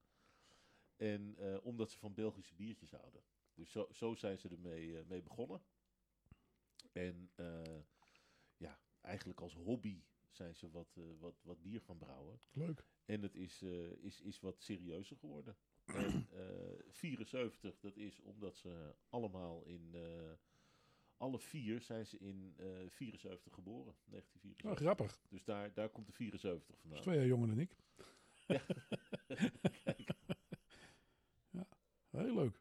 En 0.97 1.37
omdat 1.63 1.91
ze 1.91 1.99
van 1.99 2.15
Belgische 2.15 2.55
biertjes 2.55 2.91
houden. 2.91 3.23
Dus 3.55 3.71
zo, 3.71 3.89
zo 3.93 4.15
zijn 4.15 4.39
ze 4.39 4.49
ermee 4.49 5.05
mee 5.05 5.23
begonnen. 5.23 5.63
En 6.93 7.31
eigenlijk 9.05 9.41
als 9.41 9.55
hobby 9.55 10.03
zijn 10.31 10.55
ze 10.55 10.71
wat, 10.71 10.97
eh, 10.97 11.05
wat, 11.21 11.35
wat 11.43 11.63
bier 11.63 11.81
gaan 11.81 11.99
brouwen. 11.99 12.39
Leuk. 12.53 12.85
En 13.05 13.23
het 13.23 13.35
is, 13.35 13.63
eh, 13.63 13.91
is, 14.05 14.21
is 14.21 14.41
wat 14.41 14.63
serieuzer 14.63 15.17
geworden. 15.17 15.57
En 15.85 16.27
eh 16.33 16.47
74, 16.91 17.79
dat 17.81 17.97
is 17.97 18.21
omdat 18.21 18.57
ze 18.57 18.95
allemaal 19.09 19.65
in... 19.65 19.91
eh, 19.93 20.33
alle 21.17 21.39
vier 21.39 21.81
zijn 21.81 22.07
ze 22.07 22.19
in 22.19 22.55
eh 22.57 22.67
74 22.89 23.53
geboren. 23.55 23.95
1974. 24.05 24.71
Oh, 24.71 24.77
grappig. 24.77 25.21
Dus 25.29 25.45
daar, 25.45 25.73
daar 25.75 25.89
komt 25.89 26.07
de 26.07 26.13
74 26.13 26.67
Dat 26.69 26.79
vandaan. 26.81 26.99
is 26.99 27.05
twee 27.05 27.17
jaar 27.19 27.27
jonger 27.27 27.49
dan 27.49 27.59
ik. 27.59 27.77
ja, 31.51 31.67
heel 32.11 32.35
leuk. 32.35 32.61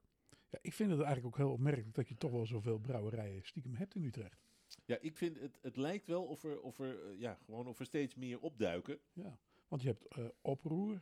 Ja, 0.49 0.59
ik 0.61 0.73
vind 0.73 0.89
het 0.89 0.99
eigenlijk 0.99 1.27
ook 1.27 1.37
heel 1.37 1.51
opmerkelijk 1.51 1.95
dat 1.95 2.07
je 2.07 2.15
toch 2.17 2.31
wel 2.31 2.45
zoveel 2.45 2.79
brouwerijen 2.79 3.43
stiekem 3.45 3.75
hebt 3.75 3.95
in 3.95 4.03
Utrecht. 4.03 4.45
Ja, 4.85 4.97
ik 4.99 5.17
vind 5.17 5.39
het, 5.39 5.57
het 5.61 5.75
lijkt 5.75 6.07
wel 6.07 6.23
of 6.25 6.43
er, 6.43 6.61
of 6.61 6.79
er, 6.79 7.05
eh, 7.11 7.19
ja, 7.19 7.35
gewoon 7.45 7.67
of 7.67 7.79
er 7.79 7.85
steeds 7.85 8.15
meer 8.15 8.39
opduiken. 8.39 8.99
Ja, 9.13 9.37
want 9.67 9.81
je 9.81 9.87
hebt 9.87 10.07
eh, 10.07 10.25
Oproer, 10.41 11.01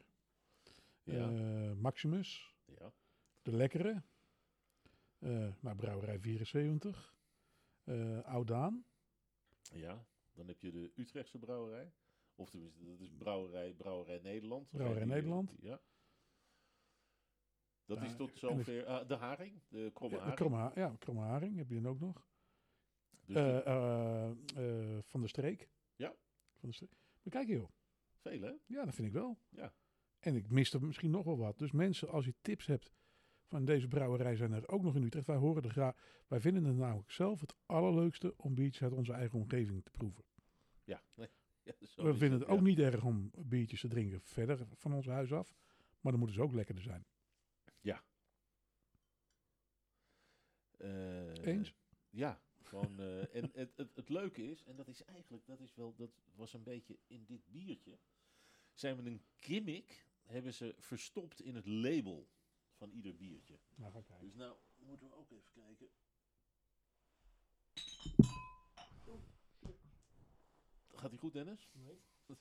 Ja. 1.03 1.29
eh, 1.29 1.71
Maximus, 1.73 2.55
Ja. 2.65 2.91
De 3.41 3.51
Lekkere, 3.55 4.03
nou, 5.59 5.75
Brouwerij 5.75 6.19
74, 6.19 7.15
eh 7.83 8.19
Oudaan. 8.23 8.85
ja, 9.73 10.05
dan 10.33 10.47
heb 10.47 10.61
je 10.61 10.71
de 10.71 10.91
Utrechtse 10.95 11.37
brouwerij. 11.39 11.91
Of 12.35 12.49
tenminste, 12.49 12.85
dat 12.85 12.99
is 12.99 13.11
brouwerij, 13.17 13.73
brouwerij 13.73 14.19
Nederland. 14.19 14.69
Brouwerij 14.69 15.03
Die, 15.03 15.13
Nederland. 15.13 15.55
Ja. 15.59 15.81
Dat 17.85 18.01
is 18.01 18.15
tot 18.15 18.31
zover... 18.37 18.85
ah, 18.85 19.07
de 19.07 19.15
Haring, 19.15 19.61
de 19.67 19.91
kromme 19.93 20.15
Ja, 20.17 20.21
de 20.23 20.29
haring. 20.29 20.49
Kromme, 20.49 20.71
ja, 20.75 20.95
Kromme 20.99 21.21
Haring 21.21 21.57
heb 21.57 21.69
je 21.69 21.75
dan 21.81 21.87
ook 21.87 21.99
nog. 21.99 22.29
Dus 23.25 23.35
Eh, 23.35 23.65
eh, 23.65 24.29
eh, 24.55 25.03
van 25.03 25.21
de 25.21 25.27
streek. 25.27 25.69
Ja. 25.95 26.15
Van 26.55 26.69
de 26.69 26.75
streek. 26.75 26.95
Maar 27.21 27.33
kijk 27.33 27.47
joh. 27.47 27.69
veel 28.21 28.41
hè? 28.41 28.53
Ja, 28.65 28.85
dat 28.85 28.95
vind 28.95 29.07
ik 29.07 29.13
wel. 29.13 29.37
Ja. 29.49 29.73
En 30.19 30.35
ik 30.35 30.49
miste 30.49 30.85
misschien 30.85 31.11
nog 31.11 31.25
wel 31.25 31.37
wat. 31.37 31.57
Dus 31.57 31.71
mensen, 31.71 32.09
als 32.09 32.25
je 32.25 32.35
tips 32.41 32.65
hebt 32.65 32.91
van 33.45 33.65
deze 33.65 33.87
brouwerij 33.87 34.35
zijn 34.35 34.51
er 34.51 34.67
ook 34.67 34.83
nog 34.83 34.95
in 34.95 35.03
Utrecht. 35.03 35.27
Wij 35.27 35.35
horen 35.35 35.63
er 35.63 35.69
graag. 35.69 36.23
Wij 36.27 36.39
vinden 36.39 36.63
het 36.65 36.75
namelijk 36.75 37.11
zelf 37.11 37.41
het 37.41 37.55
allerleukste 37.65 38.33
om 38.37 38.55
biertjes 38.55 38.81
uit 38.83 38.93
onze 38.93 39.13
eigen 39.13 39.39
omgeving 39.39 39.83
te 39.83 39.91
proeven. 39.91 40.23
Ja, 40.83 41.03
nee. 41.13 41.29
Ja, 41.63 41.73
zo 41.79 42.03
We 42.03 42.13
vinden 42.13 42.39
het 42.39 42.47
ook 42.47 42.57
ja. 42.57 42.63
niet 42.63 42.79
erg 42.79 43.03
om 43.03 43.31
biertjes 43.37 43.81
te 43.81 43.87
drinken 43.87 44.21
verder 44.21 44.67
van 44.73 44.93
ons 44.93 45.05
huis 45.05 45.33
af. 45.33 45.55
Maar 45.99 46.11
dan 46.11 46.19
moeten 46.19 46.37
ze 46.37 46.43
ook 46.43 46.53
lekkerder 46.53 46.83
zijn. 46.83 47.05
Eh, 50.81 51.45
Eens? 51.45 51.73
Ja, 52.09 52.41
gewoon. 52.71 52.99
eh, 52.99 53.35
en 53.35 53.51
het, 53.53 53.77
het, 53.77 53.95
het 53.95 54.09
leuke 54.09 54.51
is, 54.51 54.63
en 54.63 54.75
dat 54.75 54.87
is 54.87 55.03
eigenlijk, 55.03 55.45
dat 55.45 55.59
is 55.59 55.75
wel, 55.75 55.95
dat 55.95 56.11
was 56.35 56.53
een 56.53 56.63
beetje 56.63 56.97
in 57.07 57.25
dit 57.25 57.47
biertje. 57.47 57.99
Zijn 58.73 59.03
we 59.03 59.09
een 59.09 59.23
gimmick, 59.39 60.07
hebben 60.21 60.53
ze 60.53 60.75
verstopt 60.77 61.41
in 61.41 61.55
het 61.55 61.65
label 61.65 62.27
van 62.73 62.91
ieder 62.91 63.15
biertje. 63.15 63.59
Nou, 63.75 63.91
kijken. 63.91 64.19
Dus 64.19 64.35
nou 64.35 64.57
moeten 64.77 65.07
we 65.09 65.15
ook 65.15 65.31
even 65.31 65.51
kijken. 65.51 65.89
Gaat 70.93 71.09
hij 71.09 71.19
goed, 71.19 71.33
Dennis? 71.33 71.69
Nee. 71.71 72.01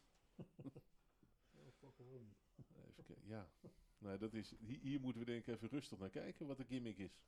Even 2.88 3.04
kijken. 3.04 3.26
Ja. 3.26 3.50
Nou, 3.98 4.18
dat 4.18 4.34
is, 4.34 4.54
hier, 4.58 4.78
hier 4.80 5.00
moeten 5.00 5.20
we 5.20 5.26
denk 5.26 5.46
ik 5.46 5.54
even 5.54 5.68
rustig 5.68 5.98
naar 5.98 6.10
kijken 6.10 6.46
wat 6.46 6.56
de 6.56 6.64
gimmick 6.64 6.98
is. 6.98 7.18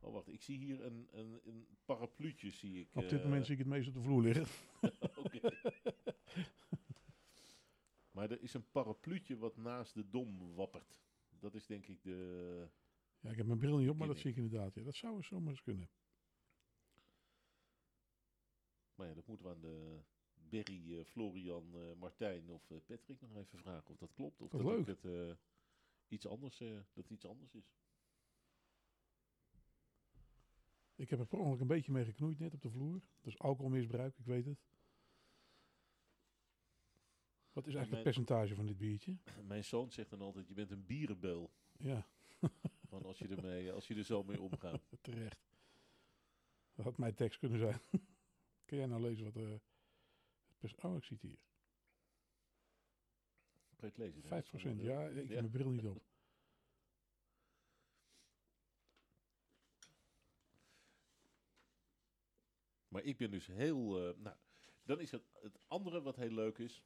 Oh, 0.00 0.12
wacht. 0.12 0.28
Ik 0.28 0.42
zie 0.42 0.58
hier 0.58 0.84
een, 0.84 1.08
een, 1.10 1.40
een 1.44 1.66
parapluutje, 1.84 2.50
zie 2.50 2.80
ik. 2.80 2.88
Op 2.94 3.08
dit 3.08 3.18
eh, 3.18 3.24
moment 3.24 3.44
zie 3.44 3.52
ik 3.52 3.58
het 3.58 3.68
meest 3.68 3.88
op 3.88 3.94
de 3.94 4.00
vloer 4.00 4.22
liggen. 4.22 4.46
Oké. 5.24 5.40
maar 8.10 8.30
er 8.30 8.42
is 8.42 8.54
een 8.54 8.70
parapluutje 8.70 9.38
wat 9.38 9.56
naast 9.56 9.94
de 9.94 10.08
dom 10.08 10.54
wappert. 10.54 10.98
Dat 11.38 11.54
is 11.54 11.66
denk 11.66 11.86
ik 11.86 12.02
de... 12.02 12.68
Ja, 13.20 13.30
ik 13.30 13.36
heb 13.36 13.46
mijn 13.46 13.58
bril 13.58 13.78
niet 13.78 13.88
op, 13.88 13.96
maar 13.96 14.08
dat 14.08 14.18
zie 14.18 14.30
ik 14.30 14.36
inderdaad. 14.36 14.74
Ja, 14.74 14.82
dat 14.82 14.94
zou 14.94 15.22
zomaar 15.22 15.50
eens 15.50 15.62
kunnen. 15.62 15.90
Maar 18.94 19.06
ja, 19.06 19.14
dat 19.14 19.26
moeten 19.26 19.46
we 19.46 19.52
aan 19.52 19.60
de 19.60 20.00
Berry, 20.48 20.98
eh, 20.98 21.04
Florian, 21.04 21.74
eh, 21.74 21.92
Martijn 21.98 22.50
of 22.50 22.70
Patrick 22.86 23.20
nog 23.20 23.36
even 23.36 23.58
vragen 23.58 23.90
of 23.90 23.96
dat 23.96 24.12
klopt. 24.12 24.40
Of 24.40 24.50
dat 24.50 24.86
het, 24.86 25.04
eh, 25.04 25.34
iets 26.08 26.26
anders, 26.26 26.62
dat 26.92 27.10
iets 27.10 27.26
anders 27.26 27.54
is. 27.54 27.72
Ik 30.98 31.10
heb 31.10 31.18
er 31.18 31.26
per 31.26 31.38
ongeluk 31.38 31.60
een 31.60 31.66
beetje 31.66 31.92
mee 31.92 32.04
geknoeid 32.04 32.38
net 32.38 32.54
op 32.54 32.62
de 32.62 32.70
vloer. 32.70 33.00
Dat 33.20 33.32
is 33.32 33.38
alcoholmisbruik, 33.38 34.18
ik 34.18 34.24
weet 34.24 34.44
het. 34.44 34.58
Wat 37.52 37.66
is 37.66 37.74
eigenlijk 37.74 38.04
het 38.04 38.14
percentage 38.14 38.54
van 38.54 38.66
dit 38.66 38.78
biertje? 38.78 39.16
Mijn 39.46 39.64
zoon 39.64 39.90
zegt 39.90 40.10
dan 40.10 40.20
altijd, 40.20 40.48
je 40.48 40.54
bent 40.54 40.70
een 40.70 40.86
bierenbeul. 40.86 41.52
Ja, 41.76 42.06
Van 42.88 43.02
als, 43.02 43.18
je 43.18 43.28
ermee, 43.28 43.72
als 43.72 43.86
je 43.88 43.94
er 43.94 44.04
zo 44.04 44.22
mee 44.22 44.40
omgaat. 44.40 44.82
terecht. 45.00 45.46
Dat 46.74 46.84
had 46.84 46.98
mijn 46.98 47.14
tekst 47.14 47.38
kunnen 47.38 47.58
zijn. 47.58 47.80
Kun 48.64 48.76
jij 48.76 48.86
nou 48.86 49.00
lezen 49.02 49.24
wat... 49.24 49.34
het 49.34 49.62
pers- 50.58 50.74
oh, 50.74 50.96
ik 50.96 51.04
zie 51.04 51.16
het 51.20 51.30
hier. 51.30 51.40
Kan 53.76 53.88
je 53.88 53.94
het 53.94 53.96
lezen? 53.96 54.22
5 54.22 54.28
Dennis? 54.30 54.48
procent, 54.48 54.76
Zonder, 54.76 54.94
ja. 54.94 55.08
Ik 55.08 55.16
heb 55.16 55.28
ja. 55.28 55.34
mijn 55.34 55.50
bril 55.50 55.70
niet 55.70 55.86
op. 55.86 56.07
Maar 62.98 63.06
ik 63.06 63.16
ben 63.16 63.30
dus 63.30 63.46
heel... 63.46 64.08
eh, 64.08 64.16
nou, 64.18 64.36
dan 64.82 65.00
is 65.00 65.10
het, 65.10 65.22
het 65.42 65.58
andere 65.66 66.02
wat 66.02 66.16
heel 66.16 66.30
leuk 66.30 66.58
is. 66.58 66.82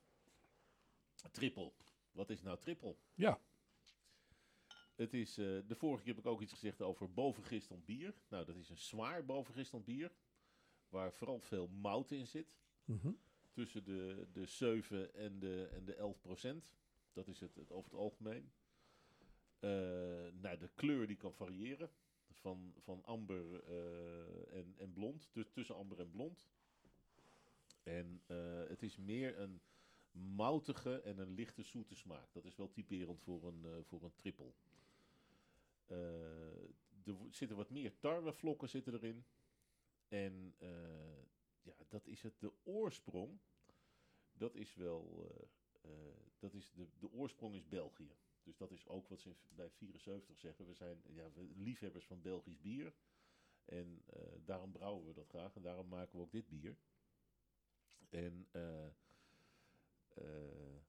Triple. 1.31 1.73
Wat 2.11 2.31
is 2.31 2.43
nou 2.43 2.59
triple? 2.59 2.97
Ja, 3.15 3.41
Het 4.95 5.15
is, 5.15 5.39
eh, 5.39 5.45
de 5.67 5.75
vorige 5.75 6.03
keer 6.05 6.15
heb 6.15 6.25
ik 6.25 6.31
ook 6.31 6.41
iets 6.41 6.53
gezegd 6.53 6.83
over 6.83 7.13
bovengisteld 7.13 7.85
bier. 7.85 8.15
Nou, 8.29 8.45
dat 8.45 8.57
is 8.57 8.69
een 8.69 8.79
zwaar 8.79 9.25
bovengisteld 9.25 9.85
bier. 9.85 10.13
Waar 10.89 11.13
vooral 11.13 11.41
veel 11.41 11.69
mout 11.69 12.11
in 12.11 12.27
zit. 12.27 12.57
mhm. 12.85 13.13
Tussen 13.53 13.85
de, 13.85 14.29
de 14.33 14.47
7 14.47 15.15
en 15.15 15.39
de, 15.39 15.69
en 15.73 15.85
de 15.85 15.95
11 15.95 16.21
procent. 16.21 16.75
Dat 17.13 17.29
is 17.29 17.41
het, 17.41 17.55
het 17.55 17.71
over 17.73 17.91
het 17.91 18.01
algemeen. 18.01 18.53
Eh, 19.59 19.71
nou, 20.33 20.59
de 20.59 20.71
kleur 20.75 21.07
die 21.07 21.17
kan 21.17 21.35
variëren. 21.35 21.91
Van, 22.33 22.75
van 22.79 23.05
amber 23.05 23.65
eh, 23.65 24.59
en, 24.59 24.75
en 24.79 24.93
blond. 24.93 25.31
Dus 25.33 25.51
tussen 25.51 25.77
amber 25.77 26.01
en 26.01 26.11
blond. 26.11 26.47
En 27.83 28.23
eh, 28.27 28.69
het 28.69 28.83
is 28.83 28.97
meer 28.97 29.39
een 29.39 29.61
moutige 30.11 31.01
en 31.01 31.19
een 31.19 31.35
lichte 31.35 31.63
zoete 31.63 31.95
smaak. 31.95 32.33
Dat 32.33 32.45
is 32.45 32.57
wel 32.57 32.71
typerend 32.71 33.21
voor 33.21 33.45
een, 33.45 33.65
eh, 33.65 33.77
voor 33.83 34.03
een 34.03 34.15
triple. 34.17 34.53
Eh, 35.87 37.07
er 37.07 37.17
zitten 37.31 37.57
wat 37.57 37.71
meer 37.71 37.99
tarwevlokken 37.99 38.69
zitten 38.69 38.95
erin. 38.95 39.25
En 40.09 40.55
ja, 41.63 41.75
dat 41.89 42.07
is 42.07 42.23
het. 42.23 42.41
De 42.41 42.53
oorsprong, 42.63 43.39
dat 44.33 44.55
is 44.55 44.75
wel, 44.75 45.31
dat 46.39 46.55
is 46.55 46.73
de, 46.73 46.87
de 46.99 47.13
oorsprong 47.13 47.55
is 47.55 47.69
België. 47.69 48.15
Dus 48.43 48.57
dat 48.57 48.71
is 48.71 48.89
ook 48.89 49.09
wat 49.09 49.21
ze 49.21 49.35
bij 49.49 49.71
74 49.71 50.39
zeggen. 50.39 50.67
We 50.67 50.75
zijn 50.75 51.03
ja, 51.07 51.29
liefhebbers 51.57 52.07
van 52.07 52.23
Belgisch 52.23 52.61
bier. 52.61 52.93
En 53.65 54.03
eh, 54.07 54.23
daarom 54.45 54.73
brouwen 54.73 55.07
we 55.07 55.13
dat 55.13 55.29
graag. 55.29 55.57
En 55.57 55.63
daarom 55.63 55.89
maken 55.89 56.17
we 56.19 56.25
ook 56.25 56.33
dit 56.33 56.49
bier. 56.49 56.77
En 58.11 58.47
eh, 58.51 58.87
eh, 60.15 60.81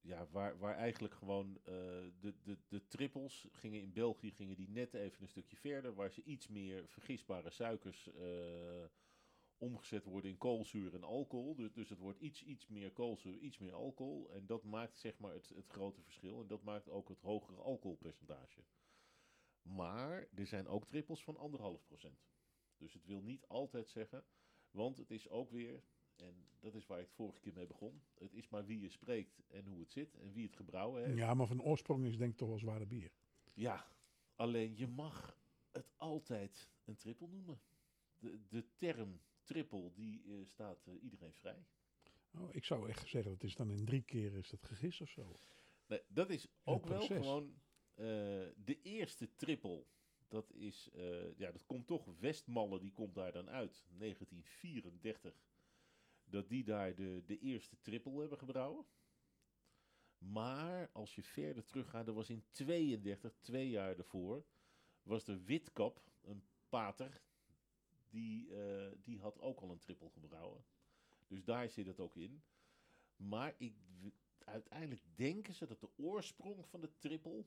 ja, 0.00 0.26
waar, 0.30 0.58
waar 0.58 0.76
eigenlijk 0.76 1.14
gewoon 1.14 1.60
de, 1.64 2.34
de, 2.42 2.58
de 2.68 2.86
trippels 2.86 3.48
gingen 3.52 3.80
in 3.80 3.92
België 3.92 4.30
gingen 4.30 4.56
die 4.56 4.68
net 4.68 4.94
even 4.94 5.22
een 5.22 5.28
stukje 5.28 5.56
verder. 5.56 5.94
Waar 5.94 6.10
ze 6.10 6.22
iets 6.22 6.48
meer 6.48 6.88
vergisbare 6.88 7.50
suikers 7.50 8.10
omgezet 9.58 10.04
worden 10.04 10.30
in 10.30 10.38
koolzuur 10.38 10.94
en 10.94 11.04
alcohol. 11.04 11.54
Dus, 11.54 11.72
dus 11.72 11.88
het 11.88 11.98
wordt 11.98 12.20
iets, 12.20 12.42
iets 12.42 12.66
meer 12.66 12.92
koolzuur, 12.92 13.38
iets 13.38 13.58
meer 13.58 13.72
alcohol. 13.72 14.30
En 14.32 14.46
dat 14.46 14.64
maakt 14.64 14.98
zeg 14.98 15.18
maar 15.18 15.32
het, 15.32 15.48
het 15.48 15.68
grote 15.68 16.02
verschil. 16.02 16.40
En 16.40 16.46
dat 16.46 16.62
maakt 16.62 16.88
ook 16.88 17.08
het 17.08 17.20
hogere 17.20 17.60
alcoholpercentage. 17.60 18.64
Maar 19.62 20.28
er 20.34 20.46
zijn 20.46 20.66
ook 20.66 20.86
trippels 20.86 21.24
van 21.24 21.36
anderhalf 21.36 21.84
procent. 21.84 22.26
Dus 22.76 22.92
het 22.92 23.06
wil 23.06 23.22
niet 23.22 23.46
altijd 23.46 23.88
zeggen, 23.88 24.24
want 24.70 24.98
het 24.98 25.10
is 25.10 25.28
ook 25.28 25.50
weer, 25.50 25.82
en 26.16 26.48
dat 26.60 26.74
is 26.74 26.86
waar 26.86 26.98
ik 26.98 27.06
het 27.06 27.14
vorige 27.14 27.40
keer 27.40 27.52
mee 27.52 27.66
begon. 27.66 28.02
Het 28.14 28.32
is 28.32 28.48
maar 28.48 28.66
wie 28.66 28.80
je 28.80 28.88
spreekt 28.88 29.42
en 29.46 29.66
hoe 29.66 29.80
het 29.80 29.92
zit 29.92 30.14
en 30.14 30.32
wie 30.32 30.46
het 30.46 30.56
gebrouwen 30.56 31.04
heeft. 31.04 31.16
ja, 31.16 31.34
maar 31.34 31.46
van 31.46 31.62
oorsprong 31.62 32.04
is 32.04 32.16
denk 32.16 32.32
ik 32.32 32.38
toch 32.38 32.48
wel 32.48 32.58
zware 32.58 32.86
bier. 32.86 33.12
Ja, 33.54 33.86
alleen 34.34 34.76
je 34.76 34.86
mag 34.86 35.38
het 35.70 35.90
altijd 35.96 36.70
een 36.84 36.96
trippel 36.96 37.28
noemen. 37.28 37.60
De, 38.18 38.46
de 38.48 38.74
term 38.74 39.20
trippel, 39.46 39.92
die 39.94 40.22
eh, 40.24 40.44
staat 40.44 40.86
eh, 40.86 41.02
iedereen 41.02 41.34
vrij. 41.34 41.66
Oh, 42.38 42.54
ik 42.54 42.64
zou 42.64 42.88
echt 42.88 43.08
zeggen, 43.08 43.30
dat 43.30 43.42
is 43.42 43.54
dan 43.54 43.70
in 43.70 43.84
drie 43.84 44.02
keer 44.02 44.34
is 44.34 44.48
dat 44.48 44.64
gegist 44.64 45.00
of 45.00 45.08
zo. 45.08 45.36
Nee, 45.86 46.02
dat 46.08 46.30
is 46.30 46.46
ook 46.64 46.86
wel 46.86 47.00
gewoon 47.06 47.60
eh, 47.94 48.06
de 48.56 48.78
eerste 48.82 49.34
trippel. 49.34 49.86
Dat 50.28 50.52
is, 50.52 50.90
ja, 51.36 51.50
dat 51.50 51.66
komt 51.66 51.86
toch, 51.86 52.04
Westmalle, 52.18 52.78
die 52.78 52.92
komt 52.92 53.14
daar 53.14 53.32
dan 53.32 53.50
uit, 53.50 53.84
1934. 53.98 55.44
Dat 56.24 56.48
die 56.48 56.64
daar 56.64 56.94
de, 56.94 57.22
de 57.26 57.38
eerste 57.38 57.80
trippel 57.80 58.18
hebben 58.18 58.38
gebrouwen. 58.38 58.86
Maar 60.18 60.90
als 60.92 61.14
je 61.14 61.22
verder 61.22 61.64
teruggaat, 61.64 62.06
dat 62.06 62.14
was 62.14 62.30
in 62.30 62.44
32, 62.50 63.36
twee 63.40 63.68
jaar 63.68 63.96
daarvoor, 63.96 64.44
was 65.02 65.24
de 65.24 65.44
Witkap, 65.44 66.02
een 66.22 66.42
pater, 66.68 67.22
die, 68.16 68.54
eh, 68.54 68.92
die 69.02 69.18
had 69.20 69.40
ook 69.40 69.60
al 69.60 69.70
een 69.70 69.78
trippel 69.78 70.08
gebrouwen. 70.08 70.64
Dus 71.26 71.44
daar 71.44 71.70
zit 71.70 71.86
het 71.86 72.00
ook 72.00 72.16
in. 72.16 72.42
Maar 73.16 73.54
ik, 73.58 73.74
uiteindelijk 74.44 75.02
denken 75.14 75.54
ze 75.54 75.66
dat 75.66 75.80
de 75.80 75.88
oorsprong 75.96 76.66
van 76.66 76.80
de 76.80 76.96
triple. 76.98 77.44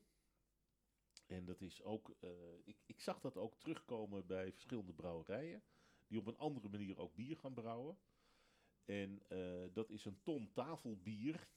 En 1.26 1.46
dat 1.46 1.62
is 1.62 1.82
ook. 1.84 2.16
eh, 2.20 2.30
ik, 2.64 2.78
ik 2.86 3.00
zag 3.02 3.20
dat 3.20 3.38
ook 3.38 3.56
terugkomen 3.56 4.26
bij 4.26 4.52
verschillende 4.52 4.94
brouwerijen. 4.94 5.64
Die 6.08 6.20
op 6.20 6.28
een 6.28 6.38
andere 6.38 6.70
manier 6.70 7.00
ook 7.00 7.16
bier 7.16 7.38
gaan 7.38 7.54
brouwen. 7.54 7.98
En 8.86 9.22
eh, 9.28 9.74
dat 9.74 9.90
is 9.90 10.06
een 10.06 10.22
ton 10.22 10.52
tafelbier. 10.54 11.48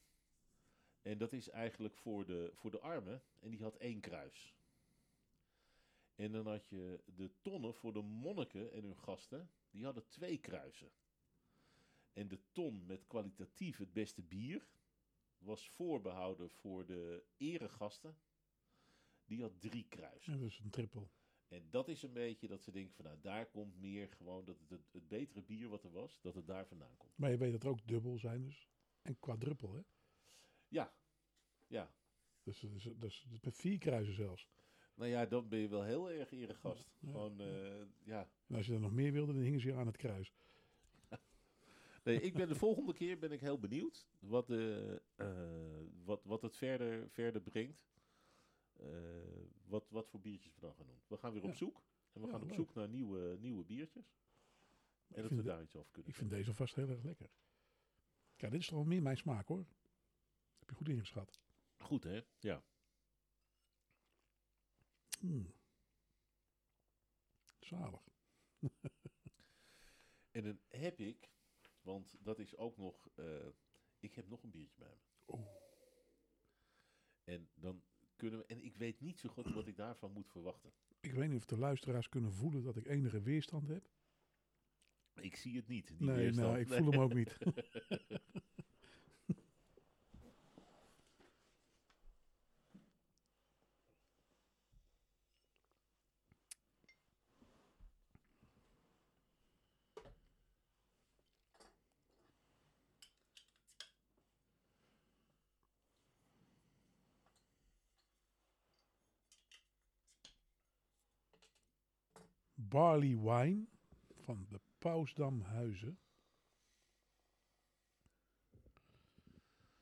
En 1.03 1.19
dat 1.19 1.33
is 1.33 1.49
eigenlijk 1.49 1.97
voor 1.97 2.27
de, 2.27 2.51
voor 2.55 2.71
de 2.71 2.81
armen. 2.81 3.23
En 3.41 3.51
die 3.51 3.63
had 3.63 3.77
één 3.77 4.01
kruis. 4.01 4.55
En 6.23 6.33
dan 6.33 6.47
had 6.47 6.67
je 6.69 7.01
de 7.05 7.31
tonnen 7.41 7.75
voor 7.75 7.93
de 7.93 8.03
monniken 8.03 8.73
en 8.73 8.83
hun 8.83 8.99
gasten. 8.99 9.51
Die 9.71 9.85
hadden 9.85 10.09
twee 10.09 10.39
kruisen. 10.39 10.91
En 12.13 12.29
de 12.29 12.39
ton 12.53 12.87
met 12.87 13.07
kwalitatief 13.07 13.77
het 13.77 13.93
beste 13.93 14.23
bier 14.23 14.69
was 15.39 15.69
voorbehouden 15.69 16.51
voor 16.51 16.87
de 16.87 17.25
eregasten. 17.37 18.19
Die 19.25 19.43
had 19.43 19.61
drie 19.61 19.87
kruisen. 19.89 20.33
Ja, 20.33 20.39
dat 20.39 20.49
is 20.49 20.59
een 20.59 20.71
triple. 20.71 21.09
En 21.49 21.71
dat 21.71 21.89
is 21.89 22.03
een 22.03 22.13
beetje 22.13 22.49
dat 22.49 22.63
ze 22.63 22.71
denken 22.71 22.95
van 22.95 23.05
nou, 23.05 23.21
daar 23.21 23.51
komt 23.51 23.77
meer 23.77 24.09
gewoon 24.09 24.45
dat 24.45 24.59
het, 24.59 24.71
het, 24.71 24.93
het 24.93 25.09
betere 25.09 25.43
bier 25.43 25.69
wat 25.69 25.85
er 25.85 25.93
was, 25.93 26.21
dat 26.21 26.35
het 26.35 26.47
daar 26.47 26.67
vandaan 26.67 26.97
komt. 26.97 27.19
Maar 27.19 27.31
je 27.31 27.37
weet 27.37 27.53
dat 27.53 27.63
er 27.63 27.69
ook 27.69 27.87
dubbel 27.87 28.19
zijn 28.19 28.43
dus. 28.43 28.69
En 29.03 29.19
quadruppel, 29.19 29.75
hè? 29.75 29.81
Ja, 30.69 30.95
ja. 31.67 31.95
Dus, 32.43 32.61
dus, 32.61 32.83
dus, 32.83 33.27
dus 33.29 33.41
met 33.41 33.57
vier 33.57 33.79
kruisen 33.79 34.15
zelfs. 34.15 34.49
Nou 34.95 35.11
ja, 35.11 35.27
dan 35.27 35.49
ben 35.49 35.59
je 35.59 35.69
wel 35.69 35.83
heel 35.83 36.11
erg 36.11 36.31
eregast. 36.33 36.91
Ja, 36.99 37.11
Gewoon, 37.11 37.41
eh, 37.41 37.85
ja. 38.03 38.29
En 38.47 38.57
als 38.57 38.67
je 38.67 38.73
er 38.75 38.81
nog 38.81 38.93
meer 38.93 39.13
wilde, 39.13 39.33
dan 39.33 39.43
hingen 39.43 39.61
ze 39.61 39.69
je 39.69 39.75
aan 39.75 39.87
het 39.87 39.97
kruis. 39.97 40.33
Nee, 42.05 42.21
ik 42.21 42.35
ben 42.35 42.49
de 42.49 42.55
volgende 42.55 42.93
keer 42.93 43.19
ben 43.19 43.33
ik 43.33 43.41
heel 43.41 43.59
benieuwd 43.59 44.07
wat, 44.19 44.47
de, 44.47 45.03
eh, 45.15 46.05
wat, 46.05 46.25
wat 46.25 46.43
het 46.43 46.57
verder, 46.57 47.11
verder 47.11 47.41
brengt. 47.43 47.85
Eh, 48.73 48.87
wat, 49.65 49.89
wat 49.91 50.09
voor 50.09 50.21
biertjes 50.21 50.55
we 50.55 50.61
dan 50.61 50.75
gaan 50.75 50.87
doen. 50.87 51.01
We 51.07 51.17
gaan 51.17 51.33
weer 51.33 51.43
op 51.45 51.55
zoek. 51.55 51.83
En 52.13 52.21
we 52.21 52.27
Ja, 52.27 52.33
gaan 52.33 52.43
op 52.43 52.47
leuk. 52.49 52.57
zoek 52.57 52.75
naar 52.75 52.89
nieuwe, 52.89 53.37
nieuwe 53.41 53.65
biertjes. 53.65 54.15
En 55.09 55.23
dat 55.23 55.31
we 55.31 55.37
de- 55.37 55.43
daar 55.43 55.63
iets 55.63 55.77
over 55.77 55.91
kunnen 55.93 56.11
Ik 56.11 56.17
vind 56.17 56.31
deze 56.31 56.55
vast 56.55 56.75
heel 56.75 56.89
erg 56.89 57.03
lekker. 57.03 57.31
Ja, 58.37 58.49
dit 58.49 58.61
is 58.61 58.67
toch 58.67 58.77
wel 58.79 58.87
meer 58.87 59.03
mijn 59.03 59.17
smaak 59.17 59.47
hoor. 59.49 59.67
Heb 60.59 60.69
je 60.69 60.75
goed 60.75 60.89
ingeschat. 60.89 61.41
Goed 61.77 62.05
hè? 62.05 62.21
Ja. 62.39 62.63
Mm. 65.23 65.53
Zalig. 67.61 68.09
En 70.31 70.43
dan 70.45 70.59
heb 70.69 71.01
ik, 71.01 71.31
want 71.81 72.17
dat 72.21 72.39
is 72.39 72.57
ook 72.57 72.77
nog, 72.77 73.09
eh, 73.15 73.49
ik 73.99 74.15
heb 74.15 74.29
nog 74.29 74.43
een 74.43 74.51
biertje 74.51 74.79
bij 74.79 74.97
me. 74.97 75.35
Oeh. 75.35 75.47
En 77.25 77.49
dan 77.55 77.83
kunnen 78.17 78.39
we, 78.39 78.47
en 78.47 78.65
ik 78.65 78.77
weet 78.77 79.01
niet 79.01 79.19
zo 79.19 79.29
goed 79.29 79.53
wat 79.55 79.67
ik 79.67 79.77
daarvan 79.77 80.13
moet 80.13 80.29
verwachten. 80.29 80.73
Ik 81.01 81.13
weet 81.13 81.29
niet 81.29 81.39
of 81.39 81.45
de 81.47 81.59
luisteraars 81.59 82.09
kunnen 82.09 82.33
voelen 82.33 82.63
dat 82.63 82.77
ik 82.77 82.87
enige 82.87 83.21
weerstand 83.23 83.69
heb. 83.69 83.91
Ik 85.21 85.37
zie 85.37 85.57
het 85.57 85.69
niet. 85.69 85.99
Die 85.99 86.09
nee, 86.09 86.31
nou, 86.31 86.59
ik 86.59 86.69
Nee. 86.69 86.79
voel 86.79 86.91
hem 86.91 87.01
ook 87.01 87.15
niet. 87.15 87.39
Barley 112.73 113.19
wine 113.19 113.67
van 114.15 114.47
de 114.49 114.61
Pausdamhuizen. 114.79 115.99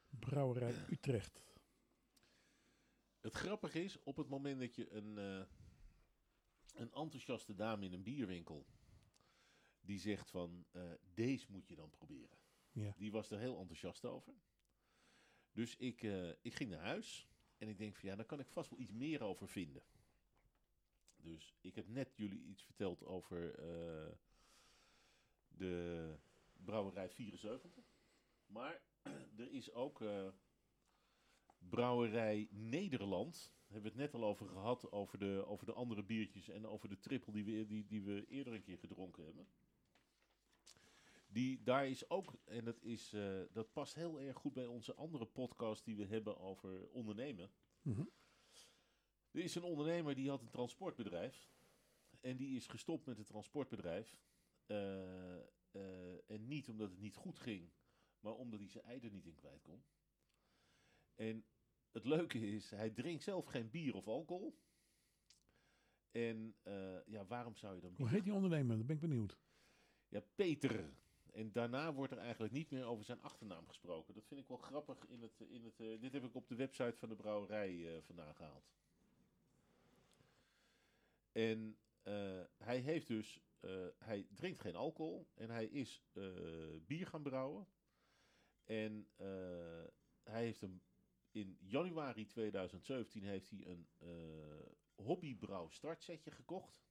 Brouwerij 0.08 0.74
Utrecht. 0.90 1.44
Het 3.20 3.34
grappige 3.34 3.84
is, 3.84 4.02
op 4.02 4.16
het 4.16 4.28
moment 4.28 4.60
dat 4.60 4.74
je 4.74 4.92
een, 4.92 5.18
eh, 5.18 5.46
een 6.74 6.92
enthousiaste 6.92 7.54
dame 7.54 7.84
in 7.84 7.92
een 7.92 8.02
bierwinkel, 8.02 8.66
die 9.80 9.98
zegt 9.98 10.30
van, 10.30 10.64
eh, 10.70 10.82
deze 11.14 11.46
moet 11.50 11.68
je 11.68 11.74
dan 11.74 11.90
proberen. 11.90 12.38
Ja. 12.72 12.94
Die 12.96 13.12
was 13.12 13.30
er 13.30 13.38
heel 13.38 13.58
enthousiast 13.58 14.04
over. 14.04 14.34
Dus 15.52 15.76
ik, 15.76 16.02
eh, 16.02 16.28
ik 16.28 16.54
ging 16.54 16.70
naar 16.70 16.84
huis 16.84 17.28
en 17.56 17.68
ik 17.68 17.78
denk 17.78 17.96
van, 17.96 18.08
ja, 18.08 18.16
daar 18.16 18.24
kan 18.24 18.40
ik 18.40 18.48
vast 18.48 18.70
wel 18.70 18.78
iets 18.78 18.92
meer 18.92 19.22
over 19.22 19.48
vinden. 19.48 19.82
Dus 21.22 21.54
ik 21.60 21.74
heb 21.74 21.88
net 21.88 22.16
jullie 22.16 22.44
iets 22.44 22.62
verteld 22.62 23.04
over 23.04 23.54
eh, 23.54 24.12
de 25.48 26.14
brouwerij 26.52 27.10
74. 27.10 27.70
Maar 28.46 28.82
er 29.38 29.52
is 29.52 29.72
ook 29.72 30.00
eh, 30.00 30.28
brouwerij 31.58 32.48
Nederland. 32.50 33.52
Daar 33.52 33.72
hebben 33.72 33.92
we 33.92 34.02
het 34.02 34.12
net 34.12 34.22
al 34.22 34.28
over 34.28 34.48
gehad, 34.48 34.92
over 34.92 35.18
de, 35.18 35.44
over 35.46 35.66
de 35.66 35.72
andere 35.72 36.02
biertjes 36.02 36.48
en 36.48 36.66
over 36.66 36.88
de 36.88 36.98
trippel 36.98 37.32
die 37.32 37.44
we, 37.44 37.66
die, 37.66 37.86
die 37.86 38.02
we 38.02 38.26
eerder 38.26 38.52
een 38.52 38.62
keer 38.62 38.78
gedronken 38.78 39.24
hebben. 39.24 39.48
Die, 41.26 41.62
daar 41.62 41.88
is 41.88 42.10
ook, 42.10 42.34
en 42.44 42.64
dat, 42.64 42.82
is, 42.82 43.12
eh, 43.12 43.40
dat 43.52 43.72
past 43.72 43.94
heel 43.94 44.20
erg 44.20 44.36
goed 44.36 44.52
bij 44.52 44.66
onze 44.66 44.94
andere 44.94 45.26
podcast 45.26 45.84
die 45.84 45.96
we 45.96 46.06
hebben 46.06 46.38
over 46.38 46.88
ondernemen. 46.88 47.50
Mhm. 47.82 48.04
Er 49.30 49.40
is 49.40 49.54
een 49.54 49.62
ondernemer 49.62 50.14
die 50.14 50.28
had 50.28 50.40
een 50.40 50.50
transportbedrijf. 50.50 51.50
En 52.20 52.36
die 52.36 52.56
is 52.56 52.66
gestopt 52.66 53.06
met 53.06 53.16
het 53.16 53.26
transportbedrijf. 53.26 54.16
Eh, 54.66 55.36
eh, 55.70 56.30
en 56.30 56.48
niet 56.48 56.68
omdat 56.68 56.90
het 56.90 57.00
niet 57.00 57.16
goed 57.16 57.38
ging, 57.38 57.70
maar 58.20 58.34
omdat 58.34 58.58
hij 58.58 58.68
zijn 58.68 58.84
ei 58.84 59.00
er 59.00 59.10
niet 59.10 59.26
in 59.26 59.34
kwijt 59.34 59.62
kon. 59.62 59.84
En 61.14 61.44
het 61.90 62.04
leuke 62.04 62.38
is, 62.38 62.70
hij 62.70 62.90
drinkt 62.90 63.22
zelf 63.22 63.44
geen 63.44 63.70
bier 63.70 63.94
of 63.94 64.06
alcohol. 64.06 64.58
En 66.10 66.54
eh, 66.62 67.06
ja, 67.06 67.26
waarom 67.26 67.56
zou 67.56 67.74
je 67.74 67.80
dan 67.80 67.94
Hoe 67.96 68.08
heet 68.08 68.24
die 68.24 68.34
ondernemer? 68.34 68.76
Dan 68.76 68.86
ben 68.86 68.94
ik 68.94 69.02
benieuwd. 69.02 69.38
ja, 70.08 70.22
Peter. 70.34 70.92
En 71.32 71.52
daarna 71.52 71.94
wordt 71.94 72.12
er 72.12 72.18
eigenlijk 72.18 72.52
niet 72.52 72.70
meer 72.70 72.84
over 72.84 73.04
zijn 73.04 73.22
achternaam 73.22 73.66
gesproken. 73.66 74.14
Dat 74.14 74.26
vind 74.26 74.40
ik 74.40 74.48
wel 74.48 74.56
grappig. 74.56 75.06
In 75.06 75.22
het, 75.22 75.40
in 75.48 75.64
het, 75.64 76.00
dit 76.00 76.12
heb 76.12 76.24
ik 76.24 76.34
op 76.34 76.48
de 76.48 76.54
website 76.54 76.96
van 76.96 77.08
de 77.08 77.16
brouwerij 77.16 77.96
eh, 77.96 78.02
vandaan 78.02 78.34
gehaald. 78.34 78.70
En 81.40 81.78
eh, 82.02 82.42
hij 82.56 82.78
heeft 82.78 83.06
dus, 83.06 83.40
eh, 83.60 83.86
hij 83.98 84.26
drinkt 84.34 84.60
geen 84.60 84.76
alcohol 84.76 85.28
en 85.34 85.50
hij 85.50 85.66
is 85.66 86.02
eh, 86.12 86.22
bier 86.86 87.06
gaan 87.06 87.22
brouwen. 87.22 87.68
En 88.64 89.08
hij 90.22 90.44
heeft 90.44 90.60
hem 90.60 90.82
in 91.30 91.56
januari 91.60 92.26
2017 92.26 93.22
heeft 93.24 93.50
hij 93.50 93.66
een 93.66 93.88
hobbybrouw 94.94 95.68
startsetje 95.68 96.30
gekocht. 96.30 96.82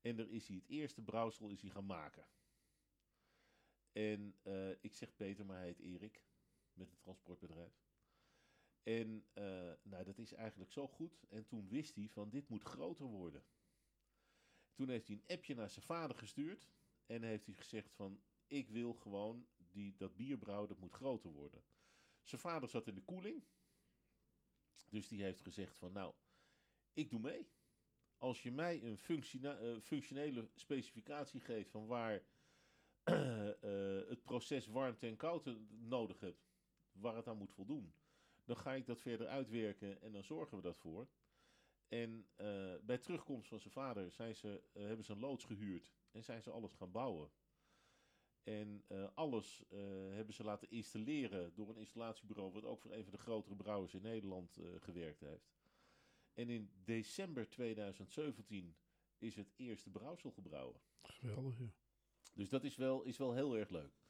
En 0.00 0.16
daar 0.16 0.28
is 0.28 0.46
hij 0.48 0.56
het 0.56 0.68
eerste 0.68 1.02
brouwsel 1.02 1.48
is 1.48 1.60
hij 1.60 1.70
gaan 1.70 1.86
maken. 1.86 2.26
En 3.92 4.36
ik 4.80 4.94
zeg 4.94 5.16
Peter, 5.16 5.46
maar 5.46 5.56
hij 5.56 5.66
heet 5.66 5.78
Erik. 5.80 6.24
Met 6.72 6.90
het 6.90 7.00
transportbedrijf. 7.00 7.89
En 8.82 9.24
eh, 9.32 9.72
nou, 9.82 10.04
dat 10.04 10.18
is 10.18 10.32
eigenlijk 10.32 10.72
zo 10.72 10.88
goed. 10.88 11.24
En 11.28 11.46
toen 11.46 11.68
wist 11.68 11.94
hij 11.94 12.08
van 12.08 12.30
dit 12.30 12.48
moet 12.48 12.62
groter 12.62 13.06
worden. 13.06 13.44
Toen 14.72 14.88
heeft 14.88 15.08
hij 15.08 15.16
een 15.16 15.36
appje 15.36 15.54
naar 15.54 15.70
zijn 15.70 15.84
vader 15.84 16.16
gestuurd. 16.16 16.70
En 17.06 17.22
heeft 17.22 17.46
hij 17.46 17.54
gezegd 17.54 17.92
van 17.92 18.22
ik 18.46 18.68
wil 18.68 18.94
gewoon 18.94 19.46
die, 19.56 19.96
dat 19.96 20.16
bier 20.16 20.38
brouwen, 20.38 20.68
dat 20.68 20.78
moet 20.78 20.92
groter 20.92 21.30
worden. 21.30 21.64
Zijn 22.22 22.40
vader 22.40 22.68
zat 22.68 22.86
in 22.86 22.94
de 22.94 23.04
koeling. 23.04 23.44
Dus 24.88 25.08
die 25.08 25.22
heeft 25.22 25.40
gezegd 25.40 25.78
van 25.78 25.92
nou, 25.92 26.14
ik 26.92 27.10
doe 27.10 27.20
mee 27.20 27.48
als 28.20 28.42
je 28.42 28.52
mij 28.52 28.82
een 28.82 28.98
eh, 29.42 29.80
functionele 29.80 30.48
specificatie 30.54 31.40
geeft 31.40 31.70
van 31.70 31.86
waar 31.86 32.14
eh, 33.02 33.14
het 34.08 34.22
proces 34.22 34.66
warmte 34.66 35.06
en 35.06 35.16
koude 35.16 35.60
nodig 35.68 36.20
hebt, 36.20 36.48
waar 36.92 37.16
het 37.16 37.28
aan 37.28 37.36
moet 37.36 37.52
voldoen, 37.52 37.94
dan 38.44 38.56
ga 38.56 38.74
ik 38.74 38.86
dat 38.86 39.00
verder 39.00 39.26
uitwerken 39.26 40.02
en 40.02 40.12
dan 40.12 40.22
zorgen 40.22 40.56
we 40.56 40.62
dat 40.62 40.76
voor. 40.76 41.08
En 41.88 42.26
eh, 42.36 42.74
bij 42.82 42.98
terugkomst 42.98 43.48
van 43.48 43.60
zijn 43.60 43.72
vader 43.72 44.10
zijn 44.10 44.34
ze, 44.34 44.62
eh, 44.72 44.82
hebben 44.82 45.04
ze 45.04 45.12
een 45.12 45.18
loods 45.18 45.44
gehuurd 45.44 45.92
en 46.10 46.24
zijn 46.24 46.42
ze 46.42 46.50
alles 46.50 46.72
gaan 46.72 46.90
bouwen. 46.90 47.30
En 48.42 48.84
eh, 48.86 49.08
alles 49.14 49.64
hebben 50.10 50.34
ze 50.34 50.44
laten 50.44 50.70
installeren 50.70 51.54
door 51.54 51.68
een 51.68 51.76
installatiebureau, 51.76 52.52
wat 52.52 52.64
ook 52.64 52.80
voor 52.80 52.92
een 52.92 53.04
van 53.04 53.12
de 53.12 53.18
grotere 53.18 53.56
brouwers 53.56 53.94
in 53.94 54.02
Nederland 54.02 54.58
gewerkt 54.78 55.20
heeft. 55.20 55.52
En 56.34 56.48
in 56.48 56.70
december 56.84 57.48
2017 57.48 58.76
is 59.18 59.36
het 59.36 59.52
eerste 59.56 59.90
brouwsel 59.90 60.30
gebrouwen. 60.30 60.80
Geweldig, 61.02 61.58
ja. 61.58 61.72
Dus 62.34 62.48
dat 62.48 62.64
is 62.64 62.76
wel, 62.76 63.02
is 63.02 63.16
wel 63.16 63.34
heel 63.34 63.56
erg 63.56 63.68
leuk. 63.68 64.00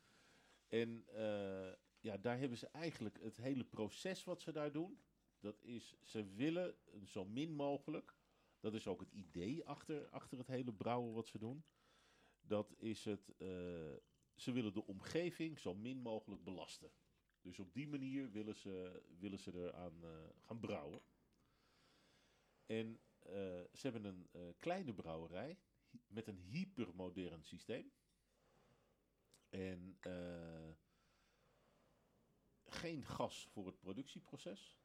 En 0.69 1.05
eh, 1.07 1.73
ja, 2.01 2.17
daar 2.17 2.39
hebben 2.39 2.59
ze 2.59 2.67
eigenlijk 2.67 3.21
het 3.21 3.37
hele 3.37 3.65
proces 3.65 4.25
wat 4.25 4.43
ze 4.43 4.53
daar 4.53 4.73
doen. 4.73 5.01
Dat 5.41 5.63
is, 5.63 5.97
ze 6.03 6.25
willen 6.25 6.77
zo 7.05 7.25
min 7.25 7.55
mogelijk. 7.55 8.17
Dat 8.61 8.75
is 8.75 8.87
ook 8.87 9.01
het 9.01 9.11
idee 9.11 9.65
achter, 9.65 10.09
achter 10.09 10.39
het 10.39 10.47
hele 10.47 10.73
brouwen 10.73 11.15
wat 11.15 11.27
ze 11.27 11.39
doen. 11.39 11.65
Dat 12.41 12.75
is 12.77 13.05
het, 13.05 13.37
eh, 13.37 13.97
ze 14.35 14.53
willen 14.53 14.73
de 14.73 14.87
omgeving 14.87 15.59
zo 15.59 15.75
min 15.75 15.99
mogelijk 15.99 16.45
belasten. 16.45 16.93
Dus 17.41 17.59
op 17.59 17.73
die 17.73 17.89
manier 17.89 18.31
willen 18.31 18.55
ze, 18.57 19.03
willen 19.19 19.39
ze 19.39 19.55
eraan 19.55 20.05
eh 20.05 20.29
gaan 20.39 20.61
brouwen. 20.61 21.03
En 22.67 23.01
eh, 23.19 23.33
ze 23.73 23.89
hebben 23.89 24.05
een 24.05 24.55
kleine 24.59 24.95
brouwerij 24.95 25.59
met 26.07 26.27
een 26.27 26.39
hypermodern 26.39 27.45
systeem. 27.45 27.93
En 29.49 29.99
geen 32.71 33.05
gas 33.05 33.47
voor 33.47 33.67
het 33.67 33.79
productieproces. 33.79 34.79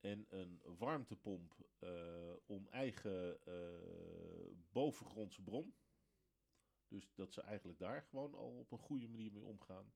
en 0.00 0.26
een 0.28 0.60
warmtepomp 0.62 1.68
eh, 1.78 2.34
om 2.46 2.68
eigen 2.68 3.44
eh, 3.44 4.56
bovengrondse 4.72 5.42
bron. 5.42 5.74
Dus 6.88 7.12
dat 7.14 7.32
ze 7.32 7.40
eigenlijk 7.40 7.78
daar 7.78 8.02
gewoon 8.02 8.34
al 8.34 8.58
op 8.58 8.72
een 8.72 8.78
goede 8.78 9.08
manier 9.08 9.32
mee 9.32 9.44
omgaan. 9.44 9.92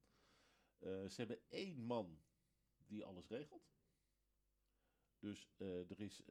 Eh, 0.78 1.06
ze 1.08 1.14
hebben 1.16 1.40
één 1.48 1.82
man 1.84 2.22
die 2.86 3.04
alles 3.04 3.28
regelt. 3.28 3.70
Dus 5.18 5.48
er 5.58 6.00
is 6.00 6.22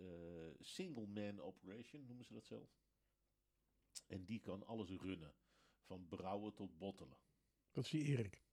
single 0.60 1.08
man 1.08 1.40
operation, 1.40 2.06
noemen 2.06 2.26
ze 2.26 2.34
dat 2.34 2.46
zelf. 2.46 2.82
En 4.08 4.26
die 4.26 4.40
kan 4.40 4.66
alles 4.66 4.90
runnen. 4.90 5.34
Van 5.82 6.08
brouwen 6.08 6.54
tot 6.54 6.78
bottelen. 6.78 7.18
Dat 7.72 7.86
die 7.86 8.04
Erik. 8.04 8.44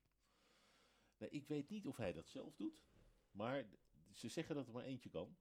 Nee, 1.19 1.31
ik 1.31 1.47
weet 1.49 1.69
niet 1.69 1.87
of 1.87 1.97
hij 1.97 2.13
dat 2.13 2.29
zelf 2.29 2.55
doet. 2.57 2.83
Maar 3.31 3.67
ze 4.13 4.29
zeggen 4.29 4.55
dat 4.55 4.67
er 4.67 4.73
maar 4.73 4.85
eentje 4.85 5.09
kan. 5.11 5.37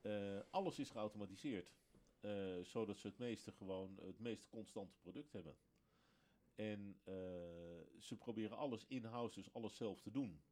Eh, 0.00 0.40
alles 0.50 0.78
is 0.78 0.90
geautomatiseerd. 0.90 1.72
eh, 2.20 2.60
zodat 2.62 2.98
ze 2.98 3.06
het 3.06 3.18
meeste 3.18 3.52
gewoon 3.52 3.98
het 4.02 4.18
meest 4.18 4.48
constante 4.48 4.96
product 5.00 5.32
hebben. 5.32 5.56
En 6.54 7.00
eh, 7.04 7.14
ze 8.00 8.16
proberen 8.18 8.56
alles 8.56 8.84
in-house, 8.86 9.34
dus 9.34 9.52
alles 9.52 9.76
zelf 9.76 10.00
te 10.00 10.10
doen. 10.10 10.42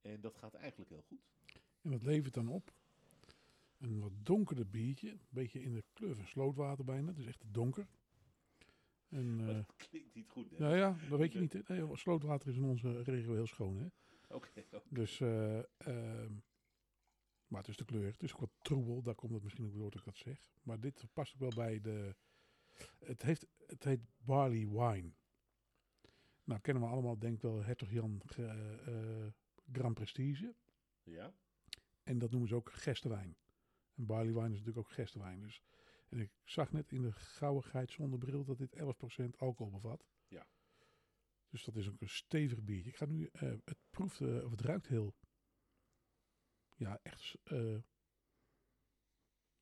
En 0.00 0.20
dat 0.20 0.36
gaat 0.36 0.54
eigenlijk 0.54 0.90
heel 0.90 1.02
goed. 1.02 1.20
En 1.80 1.90
wat 1.90 2.02
levert 2.02 2.34
dan 2.34 2.48
op? 2.48 2.74
Een 3.78 4.00
wat 4.00 4.12
donkerder 4.22 4.68
biertje. 4.68 5.10
Een 5.10 5.20
beetje 5.28 5.62
in 5.62 5.74
de 5.74 5.84
kleur 5.92 6.14
van 6.16 6.26
slootwater 6.26 6.84
bijna. 6.84 7.12
Is 7.16 7.26
echt 7.26 7.42
donker. 7.46 7.88
En, 9.12 9.36
Maar 9.44 9.48
eh, 9.48 9.54
dat 9.54 9.74
klinkt 9.76 10.14
niet 10.14 10.28
goed, 10.28 10.50
hè? 10.50 10.58
nou 10.58 10.76
ja, 10.76 10.96
dat 11.08 11.18
weet 11.18 11.32
je 11.32 11.40
niet. 11.40 11.68
Nee, 11.68 11.96
slootwater 11.96 12.48
is 12.48 12.56
in 12.56 12.64
onze 12.64 13.02
regio 13.02 13.32
heel 13.32 13.46
schoon. 13.46 13.76
Hè? 13.78 13.86
Oké. 14.34 14.64
Dus, 14.88 15.20
eh, 15.20 15.58
ehm, 15.58 16.32
maar 17.46 17.60
het 17.60 17.68
is 17.68 17.76
de 17.76 17.84
kleur. 17.84 18.12
Het 18.12 18.22
is 18.22 18.32
ook 18.32 18.40
wat 18.40 18.52
troebel. 18.62 19.02
Daar 19.02 19.14
komt 19.14 19.32
het 19.32 19.42
misschien 19.42 19.66
ook 19.66 19.74
door 19.74 19.90
dat 19.90 19.98
ik 20.00 20.04
dat 20.04 20.16
zeg. 20.16 20.52
Maar 20.62 20.80
dit 20.80 21.06
past 21.12 21.34
ook 21.34 21.40
wel 21.40 21.64
bij 21.64 21.80
de... 21.80 22.14
Het, 22.98 23.22
heeft, 23.22 23.46
het 23.66 23.84
heet 23.84 24.00
Barley 24.16 24.68
Wine. 24.68 25.12
Nou, 26.44 26.60
kennen 26.60 26.82
we 26.82 26.88
allemaal, 26.88 27.18
denk 27.18 27.34
ik 27.34 27.42
wel, 27.42 27.62
Hertog 27.62 27.90
Jan 27.90 28.22
eh, 28.36 29.26
Grand 29.72 29.94
Prestige. 29.94 30.54
Ja? 31.02 31.34
En 32.02 32.18
dat 32.18 32.30
noemen 32.30 32.48
ze 32.48 32.54
ook 32.54 32.72
gerstewijn. 32.72 33.36
En 33.94 34.06
barley 34.06 34.32
wine 34.32 34.44
is 34.44 34.58
natuurlijk 34.58 34.78
ook 34.78 34.90
gerstewijn. 34.90 35.40
Dus. 35.40 35.62
En 36.12 36.20
ik 36.20 36.30
zag 36.44 36.72
net 36.72 36.92
in 36.92 37.02
de 37.02 37.12
gauwigheid 37.12 37.90
zonder 37.90 38.18
bril 38.18 38.44
dat 38.44 38.58
dit 38.58 38.76
11% 38.76 39.36
alcohol 39.36 39.70
bevat. 39.70 40.04
Ja. 40.28 40.46
Dus 41.48 41.64
dat 41.64 41.76
is 41.76 41.88
ook 41.88 42.00
een 42.00 42.08
stevig 42.08 42.62
biertje. 42.62 42.90
Ik 42.90 42.96
ga 42.96 43.04
nu, 43.04 43.26
eh, 43.26 43.40
het 43.64 43.78
proeft, 43.90 44.20
eh, 44.20 44.44
of 44.44 44.50
het 44.50 44.60
ruikt 44.60 44.86
heel, 44.86 45.14
ja, 46.76 46.98
echt, 47.02 47.38
eh, 47.44 47.78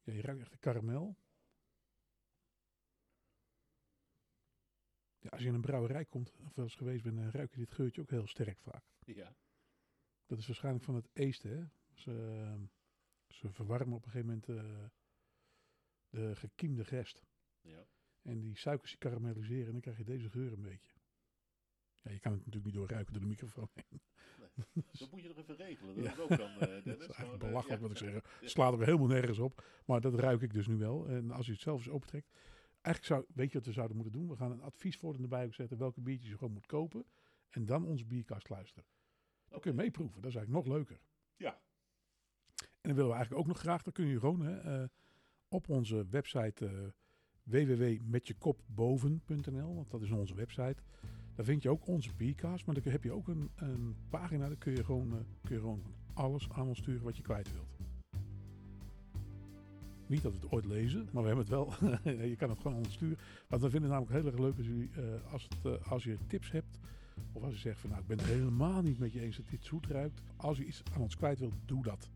ja, 0.02 0.12
je 0.12 0.20
ruikt 0.20 0.40
echt 0.40 0.52
de 0.52 0.58
karamel. 0.58 1.16
Ja, 5.18 5.28
als 5.28 5.40
je 5.40 5.48
in 5.48 5.54
een 5.54 5.60
brouwerij 5.60 6.04
komt, 6.04 6.32
of 6.40 6.54
wel 6.54 6.64
eens 6.64 6.74
geweest 6.74 7.02
bent, 7.02 7.16
dan 7.16 7.30
ruik 7.30 7.50
je 7.50 7.58
dit 7.58 7.72
geurtje 7.72 8.00
ook 8.00 8.10
heel 8.10 8.26
sterk 8.26 8.60
vaak. 8.60 8.84
Ja. 9.04 9.36
Dat 10.26 10.38
is 10.38 10.46
waarschijnlijk 10.46 10.84
van 10.84 10.94
het 10.94 11.08
eesten. 11.12 11.50
Hè? 11.50 11.64
Ze, 11.94 12.68
ze 13.28 13.52
verwarmen 13.52 13.96
op 13.96 14.04
een 14.04 14.10
gegeven 14.10 14.42
moment 14.46 14.90
de 16.10 16.36
gekiemde 16.36 16.84
gerst. 16.84 17.22
Ja. 17.60 17.86
En 18.22 18.40
die 18.40 18.56
suikers 18.58 18.90
die 18.90 18.98
karamelliseren 18.98 19.66
en 19.66 19.72
dan 19.72 19.80
krijg 19.80 19.96
je 19.98 20.04
deze 20.04 20.30
geur 20.30 20.52
een 20.52 20.62
beetje. 20.62 20.92
Ja, 22.02 22.10
je 22.10 22.18
kan 22.20 22.32
het 22.32 22.40
natuurlijk 22.40 22.64
niet 22.64 22.74
doorruiken 22.74 23.12
door 23.12 23.22
de 23.22 23.28
microfoon 23.28 23.68
heen. 23.74 24.00
Dat 24.98 25.10
moet 25.10 25.22
je 25.22 25.28
nog 25.28 25.36
even 25.36 25.56
regelen. 25.56 25.94
Dat 25.94 26.04
Ja. 26.04 26.12
is 26.12 26.18
ook 26.18 26.28
dan, 26.28 26.58
Dennis. 26.58 26.84
Dat 26.84 26.86
is 26.86 26.86
eigenlijk 26.86 27.14
Gewoon, 27.14 27.32
eh, 27.32 27.38
belachelijk 27.38 27.80
ja. 27.80 27.88
wat 27.88 27.90
ik 27.90 27.96
zeg. 27.96 28.12
Ja. 28.40 28.48
Slaat 28.48 28.72
er 28.72 28.84
helemaal 28.84 29.06
nergens 29.06 29.38
op. 29.38 29.64
Maar 29.86 30.00
dat 30.00 30.14
ruik 30.14 30.40
ik 30.40 30.52
dus 30.52 30.66
nu 30.66 30.76
wel. 30.76 31.08
En 31.08 31.30
als 31.30 31.46
je 31.46 31.52
het 31.52 31.60
zelf 31.60 31.78
eens 31.78 31.88
opentrekt. 31.88 32.30
Eigenlijk 32.80 33.04
zou, 33.04 33.24
weet 33.34 33.52
je 33.52 33.58
wat 33.58 33.66
we 33.66 33.72
zouden 33.72 33.96
moeten 33.96 34.14
doen? 34.14 34.28
We 34.28 34.36
gaan 34.36 34.50
een 34.50 34.60
advieswoord 34.62 35.20
erbij 35.20 35.44
ook 35.46 35.54
zetten 35.54 35.78
welke 35.78 36.00
biertjes 36.00 36.30
je 36.30 36.36
gewoon 36.38 36.52
moet 36.52 36.66
kopen. 36.66 37.04
En 37.48 37.64
dan 37.66 37.84
onze 37.84 38.04
bierkast 38.06 38.48
luisteren. 38.48 38.84
Dan 39.48 39.58
Oké. 39.58 39.60
kun 39.60 39.70
je 39.70 39.82
meeproeven. 39.82 40.20
Dat 40.20 40.30
is 40.30 40.36
eigenlijk 40.36 40.66
nog 40.66 40.76
leuker. 40.76 41.00
Ja. 41.36 41.60
En 42.54 42.88
dan 42.88 42.94
willen 42.94 43.10
we 43.10 43.16
eigenlijk 43.16 43.42
ook 43.42 43.48
nog 43.52 43.58
graag, 43.58 43.82
dan 43.82 43.92
kun 43.92 44.06
je 44.06 44.18
gewoon 44.18 44.40
hè, 44.40 44.82
eh, 44.82 44.88
op 45.50 45.68
onze 45.68 46.06
website 46.10 46.66
eh 46.66 46.72
www.metjekopboven.nl, 47.42 49.74
want 49.74 49.90
dat 49.90 50.02
is 50.02 50.10
onze 50.10 50.34
website. 50.34 50.76
Daar 51.34 51.44
vind 51.44 51.62
je 51.62 51.70
ook 51.70 51.86
onze 51.86 52.14
bierkaas, 52.16 52.64
maar 52.64 52.74
dan 52.74 52.92
heb 52.92 53.04
je 53.04 53.12
ook 53.12 53.28
een, 53.28 53.50
een 53.56 53.96
pagina, 54.08 54.48
daar 54.48 54.56
kun 54.56 54.72
je, 54.72 54.84
gewoon, 54.84 55.12
eh, 55.12 55.18
kun 55.42 55.54
je 55.54 55.60
gewoon 55.60 55.82
alles 56.12 56.50
aan 56.50 56.68
ons 56.68 56.78
sturen 56.78 57.02
wat 57.02 57.16
je 57.16 57.22
kwijt 57.22 57.52
wilt. 57.52 57.78
Niet 60.06 60.22
dat 60.22 60.32
we 60.32 60.38
het 60.38 60.50
ooit 60.50 60.64
lezen, 60.64 61.08
maar 61.12 61.22
we 61.22 61.28
hebben 61.28 61.46
het 61.46 61.54
wel. 61.54 61.72
je 62.28 62.36
kan 62.36 62.50
het 62.50 62.58
gewoon 62.58 62.76
aan 62.76 62.84
ons 62.84 62.92
sturen. 62.92 63.18
Want 63.48 63.62
we 63.62 63.70
vinden 63.70 63.90
het 63.90 63.98
namelijk 63.98 64.22
heel 64.22 64.32
erg 64.32 64.40
leuk 64.40 64.56
als, 64.56 64.66
jullie, 64.66 64.90
eh, 64.94 65.32
als, 65.32 65.48
het, 65.48 65.84
als 65.84 66.04
je 66.04 66.16
tips 66.26 66.50
hebt. 66.50 66.78
Of 67.32 67.42
als 67.42 67.54
je 67.54 67.60
zegt 67.60 67.80
van 67.80 67.90
nou, 67.90 68.02
ik 68.02 68.08
ben 68.08 68.18
het 68.18 68.26
helemaal 68.26 68.82
niet 68.82 68.98
met 68.98 69.12
je 69.12 69.20
eens 69.20 69.36
dat 69.36 69.48
dit 69.48 69.64
zoet 69.64 69.86
ruikt. 69.86 70.20
Als 70.36 70.58
je 70.58 70.64
iets 70.64 70.82
aan 70.94 71.00
ons 71.00 71.16
kwijt 71.16 71.38
wilt, 71.38 71.54
doe 71.64 71.82
dat. 71.82 72.10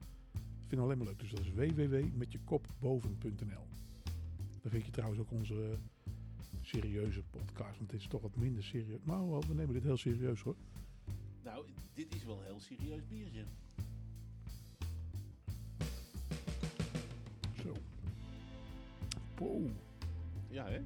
Alleen 0.79 0.99
maar 0.99 1.07
leuk. 1.07 1.19
Dus 1.19 1.31
dat 1.31 1.41
is 1.41 1.51
www.metjekopboven.nl 1.53 3.67
Daar 4.63 4.73
vind 4.73 4.85
je 4.85 4.91
trouwens 4.91 5.21
ook 5.21 5.31
onze 5.31 5.79
serieuze 6.61 7.23
podcast. 7.23 7.79
Want 7.79 7.91
dit 7.91 8.01
is 8.01 8.07
toch 8.07 8.23
wat 8.23 8.37
minder 8.37 8.65
serieus. 8.65 9.01
Maar 9.03 9.29
wel, 9.31 9.43
we 9.49 9.55
nemen 9.55 9.75
dit 9.75 9.83
heel 9.83 9.97
serieus 9.97 10.41
hoor. 10.41 10.57
Nou, 11.43 11.67
dit 11.95 12.15
is 12.15 12.25
wel 12.25 12.39
een 12.39 12.45
heel 12.45 12.61
serieus 12.61 13.07
biertje. 13.09 13.45
Zo. 17.63 17.73
Wow. 19.39 19.69
Ja, 20.51 20.69
hè? 20.69 20.81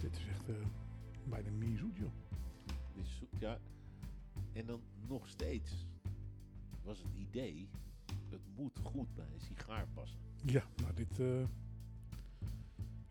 Dit 0.00 0.16
is 0.16 0.26
echt 0.26 0.48
eh, 0.48 0.54
bijna 1.28 1.50
mierzoet 1.50 1.96
joh. 1.96 2.12
Dit 2.94 3.04
is 3.04 3.22
ja. 3.38 3.58
En 4.52 4.66
dan 4.66 4.80
nog 5.08 5.28
steeds 5.28 5.86
was 6.82 6.98
het 6.98 7.14
idee, 7.14 7.68
het 8.28 8.40
moet 8.56 8.78
goed 8.82 9.14
bij 9.14 9.26
een 9.34 9.40
sigaar 9.40 9.86
passen. 9.94 10.18
Ja, 10.44 10.64
maar 10.82 10.94
dit... 10.94 11.20
eh, 11.20 11.44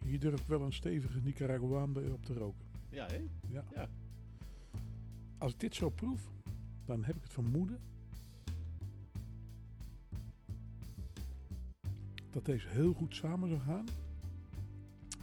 hier 0.04 0.20
durf 0.20 0.42
ik 0.42 0.48
wel 0.48 0.62
een 0.62 0.74
stevige 0.74 1.22
Nicaraguaan 1.22 1.94
bij 1.94 2.10
op 2.10 2.26
te 2.26 2.34
roken. 2.34 2.68
Ja, 2.90 3.06
hè? 3.08 3.28
Ja. 3.48 3.66
Ja. 3.74 3.90
Als 5.38 5.54
ik 5.54 5.60
dit 5.60 5.76
zo 5.76 5.90
proef, 5.90 6.32
dan 6.86 7.04
heb 7.04 7.16
ik 7.16 7.24
het 7.24 7.34
vermoeden 7.34 7.80
dat 12.30 12.46
deze 12.46 12.68
heel 12.68 12.94
goed 12.94 13.16
samen 13.16 13.50
zou 13.50 13.62
gaan 13.62 13.86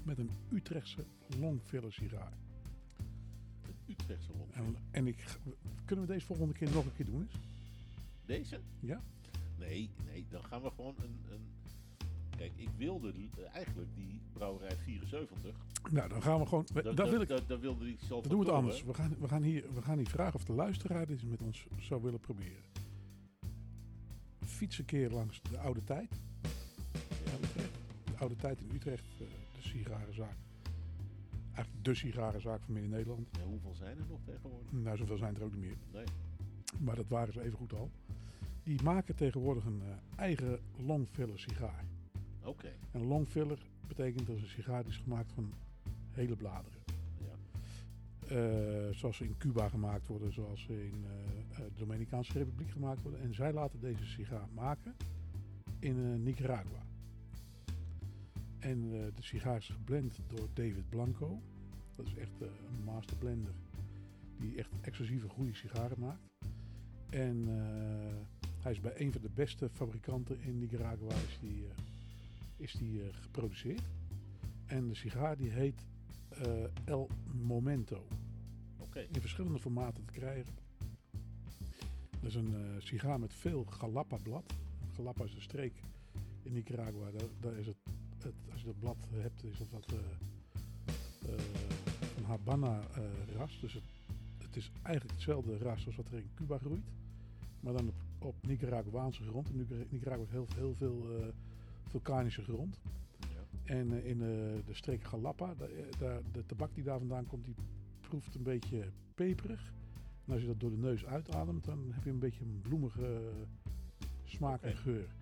met 0.04 0.18
een 0.18 0.30
Utrechtse 0.52 1.04
longfiller 1.38 1.92
sigaar. 1.92 2.43
Utrechtse 3.88 4.32
En, 4.32 4.38
longfiller. 4.38 4.80
en 4.90 5.06
ik, 5.06 5.38
kunnen 5.84 6.06
we 6.06 6.12
deze 6.12 6.26
volgende 6.26 6.52
keer 6.52 6.70
nog 6.70 6.84
een 6.84 6.94
keer 6.94 7.04
doen 7.04 7.20
eens? 7.20 7.34
Deze? 8.26 8.60
Ja? 8.80 9.02
Nee, 9.58 9.90
nee, 10.04 10.26
dan 10.30 10.44
gaan 10.44 10.62
we 10.62 10.70
gewoon 10.70 10.94
een... 10.98 11.18
een... 11.30 11.40
Kijk, 12.36 12.52
ik 12.56 12.68
wilde 12.76 13.12
eigenlijk 13.52 13.94
die 13.94 14.20
brouwerij 14.32 14.76
74. 14.76 15.56
Nou, 15.90 16.08
dan 16.08 16.22
gaan 16.22 16.40
we 16.40 16.46
gewoon... 16.46 16.66
Dat, 16.72 16.84
dat 16.84 16.96
dat, 16.96 17.10
wil 17.10 17.20
ik... 17.20 17.28
dat, 17.28 17.48
dat 17.48 17.60
wilde 17.60 17.88
ik 17.88 18.00
zelf 18.00 18.20
Dan 18.20 18.30
doen 18.30 18.40
we 18.40 18.46
het 18.46 18.54
anders. 18.54 18.82
We 18.82 18.94
gaan, 18.94 19.16
we, 19.20 19.28
gaan 19.28 19.42
hier, 19.42 19.64
we 19.74 19.82
gaan 19.82 19.96
hier 19.96 20.08
vragen 20.08 20.34
of 20.34 20.44
de 20.44 20.52
luisteraar 20.52 21.06
dit 21.06 21.30
met 21.30 21.42
ons 21.42 21.66
zou 21.78 22.02
willen 22.02 22.20
proberen. 22.20 22.62
Fiets 24.40 24.78
een 24.78 24.84
keer 24.84 25.10
langs 25.10 25.42
de 25.42 25.58
oude 25.58 25.84
tijd. 25.84 26.20
Ja. 27.24 27.62
De 28.04 28.16
oude 28.18 28.36
tijd 28.36 28.60
in 28.60 28.70
Utrecht, 28.74 29.04
eh, 29.20 29.26
de 29.54 29.68
sigarenzaak. 29.68 30.36
Eigenlijk 31.54 31.84
de 31.84 31.94
sigarenzaak 31.94 32.60
van 32.62 32.72
Midden-Nederland. 32.74 33.28
hè. 33.32 33.42
Ja, 33.42 33.46
hoeveel 33.48 33.74
zijn 33.74 33.98
er 33.98 34.06
nog 34.08 34.20
tegenwoordig? 34.24 34.72
Nou, 34.72 34.96
zoveel 34.96 35.16
zijn 35.16 35.36
er 35.36 35.42
ook 35.42 35.52
niet 35.52 35.60
meer. 35.60 35.76
Nee. 35.92 36.04
Maar 36.80 36.96
dat 36.96 37.08
waren 37.08 37.32
ze 37.32 37.42
even 37.42 37.58
goed 37.58 37.72
al. 37.72 37.90
Die 38.62 38.82
maken 38.82 39.14
tegenwoordig 39.14 39.64
een 39.64 39.82
eh, 39.82 40.18
eigen 40.18 40.58
longfiller 40.76 41.38
sigaar. 41.38 41.84
Oké. 42.44 42.72
En 42.90 43.06
longfiller 43.06 43.58
betekent 43.88 44.26
dat 44.26 44.36
een 44.36 44.48
sigaar 44.48 44.82
die 44.82 44.92
is 44.92 44.98
gemaakt 44.98 45.32
van 45.32 45.52
hele 46.10 46.36
bladeren. 46.36 46.78
Ja. 47.18 47.34
Eh, 48.28 48.94
zoals 48.94 49.16
ze 49.16 49.24
in 49.24 49.36
Cuba 49.38 49.68
gemaakt 49.68 50.06
worden, 50.06 50.32
zoals 50.32 50.62
ze 50.62 50.84
in 50.84 51.04
eh, 51.04 51.56
de 51.56 51.70
Dominicaanse 51.76 52.38
Republiek 52.38 52.70
gemaakt 52.70 53.02
worden. 53.02 53.20
En 53.20 53.34
zij 53.34 53.52
laten 53.52 53.80
deze 53.80 54.04
sigaar 54.04 54.48
maken 54.54 54.94
in 55.78 56.22
Nicaragua. 56.22 56.83
En 58.64 58.82
eh, 58.92 59.06
de 59.14 59.22
sigaar 59.22 59.56
is 59.56 59.68
geblend 59.68 60.18
door 60.26 60.48
David 60.52 60.88
Blanco. 60.88 61.42
Dat 61.96 62.06
is 62.06 62.14
echt 62.14 62.40
eh, 62.40 62.48
een 62.48 62.84
master 62.84 63.16
blender 63.16 63.54
die 64.36 64.56
echt 64.56 64.70
exclusieve 64.80 65.28
goede 65.28 65.54
sigaren 65.54 66.00
maakt. 66.00 66.30
En 67.10 67.44
eh, 67.48 68.42
hij 68.60 68.72
is 68.72 68.80
bij 68.80 68.92
een 69.00 69.12
van 69.12 69.20
de 69.20 69.30
beste 69.34 69.68
fabrikanten 69.68 70.40
in 70.40 70.58
Nicaragua 70.58 71.14
is 71.14 71.38
die, 71.40 71.66
is 72.56 72.72
die, 72.72 73.00
geproduceerd. 73.12 73.82
En 74.66 74.88
de 74.88 74.94
sigaar 74.94 75.36
die 75.36 75.50
heet 75.50 75.86
El 76.84 77.08
Momento 77.32 78.06
in 78.94 79.20
verschillende 79.20 79.58
formaten 79.58 80.04
te 80.04 80.12
krijgen. 80.12 80.54
Dat 82.10 82.30
is 82.30 82.34
een 82.34 82.54
sigaar 82.78 83.20
met 83.20 83.34
veel 83.34 83.64
Galapa-blad. 83.64 84.54
Galapa 84.94 85.24
is 85.24 85.34
een 85.34 85.40
streek 85.40 85.82
in 86.42 86.52
Nicaragua. 86.52 87.10
Daar, 87.10 87.28
daar 87.40 87.56
is 87.56 87.66
het, 87.66 87.76
je 88.64 88.70
dat 88.70 88.78
blad 88.80 89.08
hebt, 89.22 89.44
is 89.44 89.58
dat 89.58 89.70
wat 89.70 89.86
eh, 89.92 89.98
eh, 91.32 91.40
een 92.16 92.24
Habana-ras. 92.24 93.60
dus 93.60 93.72
het, 93.72 93.82
het 94.38 94.56
is 94.56 94.70
eigenlijk 94.82 95.14
hetzelfde 95.14 95.58
ras 95.58 95.86
als 95.86 95.96
wat 95.96 96.06
er 96.08 96.18
in 96.18 96.30
Cuba 96.34 96.58
groeit. 96.58 96.90
Maar 97.60 97.72
dan 97.72 97.88
op, 97.88 97.94
op 98.18 98.46
Nicaraguaanse 98.46 99.22
grond. 99.22 99.54
Nicar- 99.54 99.86
Nicaragua 99.88 100.24
is 100.24 100.30
heel, 100.30 100.46
heel 100.54 100.74
veel 100.74 101.18
eh, 101.20 101.26
vulkanische 101.88 102.42
grond. 102.42 102.80
Ja. 103.20 103.74
En 103.74 103.92
eh, 103.92 104.06
in 104.10 104.18
de, 104.18 104.62
de 104.66 104.74
streek 104.74 105.04
Galapa, 105.04 105.54
eh, 105.58 105.66
daar, 105.98 106.20
de 106.32 106.46
tabak 106.46 106.74
die 106.74 106.84
daar 106.84 106.98
vandaan 106.98 107.26
komt, 107.26 107.44
die 107.44 107.54
proeft 108.00 108.34
een 108.34 108.42
beetje 108.42 108.84
peperig. 109.14 109.72
En 110.26 110.32
als 110.32 110.40
je 110.40 110.46
dat 110.46 110.60
door 110.60 110.70
de 110.70 110.76
neus 110.76 111.04
uitademt, 111.06 111.64
dan 111.64 111.90
heb 111.92 112.04
je 112.04 112.10
een 112.10 112.18
beetje 112.18 112.44
een 112.44 112.60
bloemige 112.62 113.06
eh, 113.06 114.06
smaak 114.24 114.62
en 114.62 114.76
geur. 114.76 115.14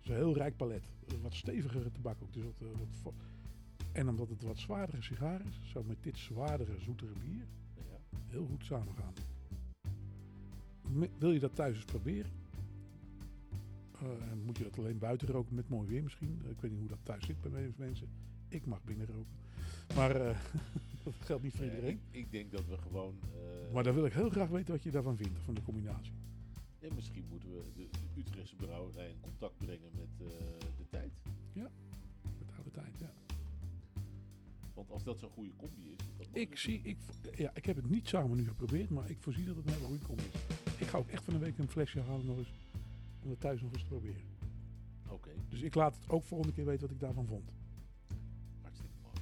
Het 0.00 0.08
is 0.08 0.08
een 0.10 0.16
heel 0.24 0.36
rijk 0.36 0.56
palet. 0.56 0.82
Een 1.06 1.20
Wat 1.22 1.34
stevigere 1.34 1.90
tabak 1.92 2.16
ook. 2.22 2.32
Dus 2.32 2.44
wat, 2.44 2.54
eh, 2.60 2.66
wat 3.02 3.12
en 3.92 4.08
omdat 4.08 4.28
het 4.28 4.42
wat 4.42 4.58
zwaardere 4.58 5.02
sigaar 5.02 5.40
is, 5.46 5.70
zou 5.72 5.84
met 5.86 5.96
dit 6.00 6.18
zwaardere, 6.18 6.78
zoetere 6.80 7.12
bier 7.24 7.46
Ja. 7.76 8.18
heel 8.26 8.46
goed 8.46 8.64
samengaan. 8.64 9.12
Me- 10.90 11.10
Wil 11.18 11.32
je 11.32 11.38
dat 11.38 11.54
thuis 11.54 11.74
eens 11.76 11.84
proberen? 11.84 12.30
Eh, 14.00 14.30
en 14.30 14.42
moet 14.44 14.58
je 14.58 14.64
dat 14.64 14.78
alleen 14.78 14.98
buiten 14.98 15.28
roken 15.28 15.54
met 15.54 15.68
mooi 15.68 15.88
weer 15.88 16.02
misschien? 16.02 16.40
Eh, 16.44 16.50
ik 16.50 16.60
weet 16.60 16.70
niet 16.70 16.80
hoe 16.80 16.88
dat 16.88 16.98
thuis 17.02 17.24
zit 17.26 17.40
bij 17.40 17.72
mensen. 17.76 18.08
Ik 18.48 18.66
mag 18.66 18.84
binnen 18.84 19.06
roken. 19.06 19.38
Maar 19.96 20.12
dat 21.04 21.14
geldt 21.18 21.42
niet 21.42 21.52
voor 21.54 21.64
Ja, 21.64 21.70
iedereen. 21.70 21.92
ik, 21.92 22.00
ik 22.24 22.30
denk 22.30 22.50
dat 22.52 22.66
we 22.66 22.76
gewoon... 22.78 23.14
Maar 23.72 23.82
dan 23.82 23.94
wil 23.94 24.04
ik 24.06 24.12
heel 24.12 24.30
graag 24.30 24.48
weten 24.48 24.74
wat 24.74 24.82
je 24.82 24.90
daarvan 24.90 25.16
vindt, 25.16 25.38
van 25.44 25.54
de 25.54 25.62
combinatie. 25.62 26.12
en 26.78 26.94
misschien 26.94 27.24
moeten 27.30 27.48
we 27.50 27.62
de 27.76 27.88
Utrechtse 28.20 28.56
brouwerij 28.56 29.10
in 29.10 29.20
contact 29.20 29.56
brengen 29.56 29.90
met 29.94 30.28
eh, 30.28 30.36
de 30.76 30.88
tijd. 30.88 31.12
Met 31.52 31.70
de 32.48 32.54
oude 32.54 32.70
tijd, 32.70 32.98
ja. 32.98 33.12
Want 34.74 34.90
als 34.90 35.04
dat 35.04 35.18
zo'n 35.18 35.30
goede 35.30 35.56
combi 35.56 35.90
is... 35.90 35.96
dat 36.16 36.26
Ik 36.32 36.56
zie, 36.56 36.80
ik, 36.82 36.98
ja, 37.36 37.50
ik 37.54 37.64
heb 37.64 37.76
het 37.76 37.90
niet 37.90 38.08
samen 38.08 38.36
nu 38.36 38.46
geprobeerd, 38.46 38.90
maar 38.90 39.10
ik 39.10 39.20
voorzie 39.20 39.44
dat 39.44 39.56
het 39.56 39.66
een 39.66 39.72
hele 39.72 39.84
goede 39.84 40.04
combi 40.04 40.22
is. 40.32 40.40
Ik 40.78 40.86
ga 40.86 40.98
ook 40.98 41.08
echt 41.08 41.24
van 41.24 41.34
een 41.34 41.40
week 41.40 41.58
een 41.58 41.68
flesje 41.68 42.00
halen 42.00 42.26
nog 42.26 42.38
eens, 42.38 42.52
om 43.22 43.30
het 43.30 43.40
thuis 43.40 43.60
nog 43.60 43.72
eens 43.72 43.82
te 43.82 43.88
proberen. 43.88 44.22
Oké, 45.08 45.30
Dus 45.48 45.60
ik 45.60 45.74
laat 45.74 45.96
het 45.96 46.08
ook 46.08 46.24
volgende 46.24 46.54
keer 46.54 46.64
weten 46.64 46.80
wat 46.80 46.90
ik 46.90 47.00
daarvan 47.00 47.26
vond. 47.26 47.52
hartstikke 48.62 48.94
mooi. 49.02 49.16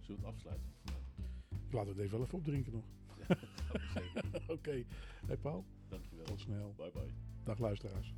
Zullen 0.00 0.20
we 0.20 0.26
het 0.26 0.34
afsluiten? 0.34 0.68
Ik 1.66 1.72
laat 1.72 1.86
het 1.86 1.98
even 1.98 2.10
wel 2.10 2.22
even 2.26 2.38
opdrinken 2.38 2.72
nog. 2.72 2.84
Oké. 4.56 4.84
Hey 5.26 5.36
Paul, 5.36 5.64
Dankjewel. 5.90 6.24
tot 6.24 6.40
snel. 6.40 6.74
Bye 6.76 6.90
bye. 6.92 7.12
Dag 7.44 7.58
luisteraars. 7.58 8.14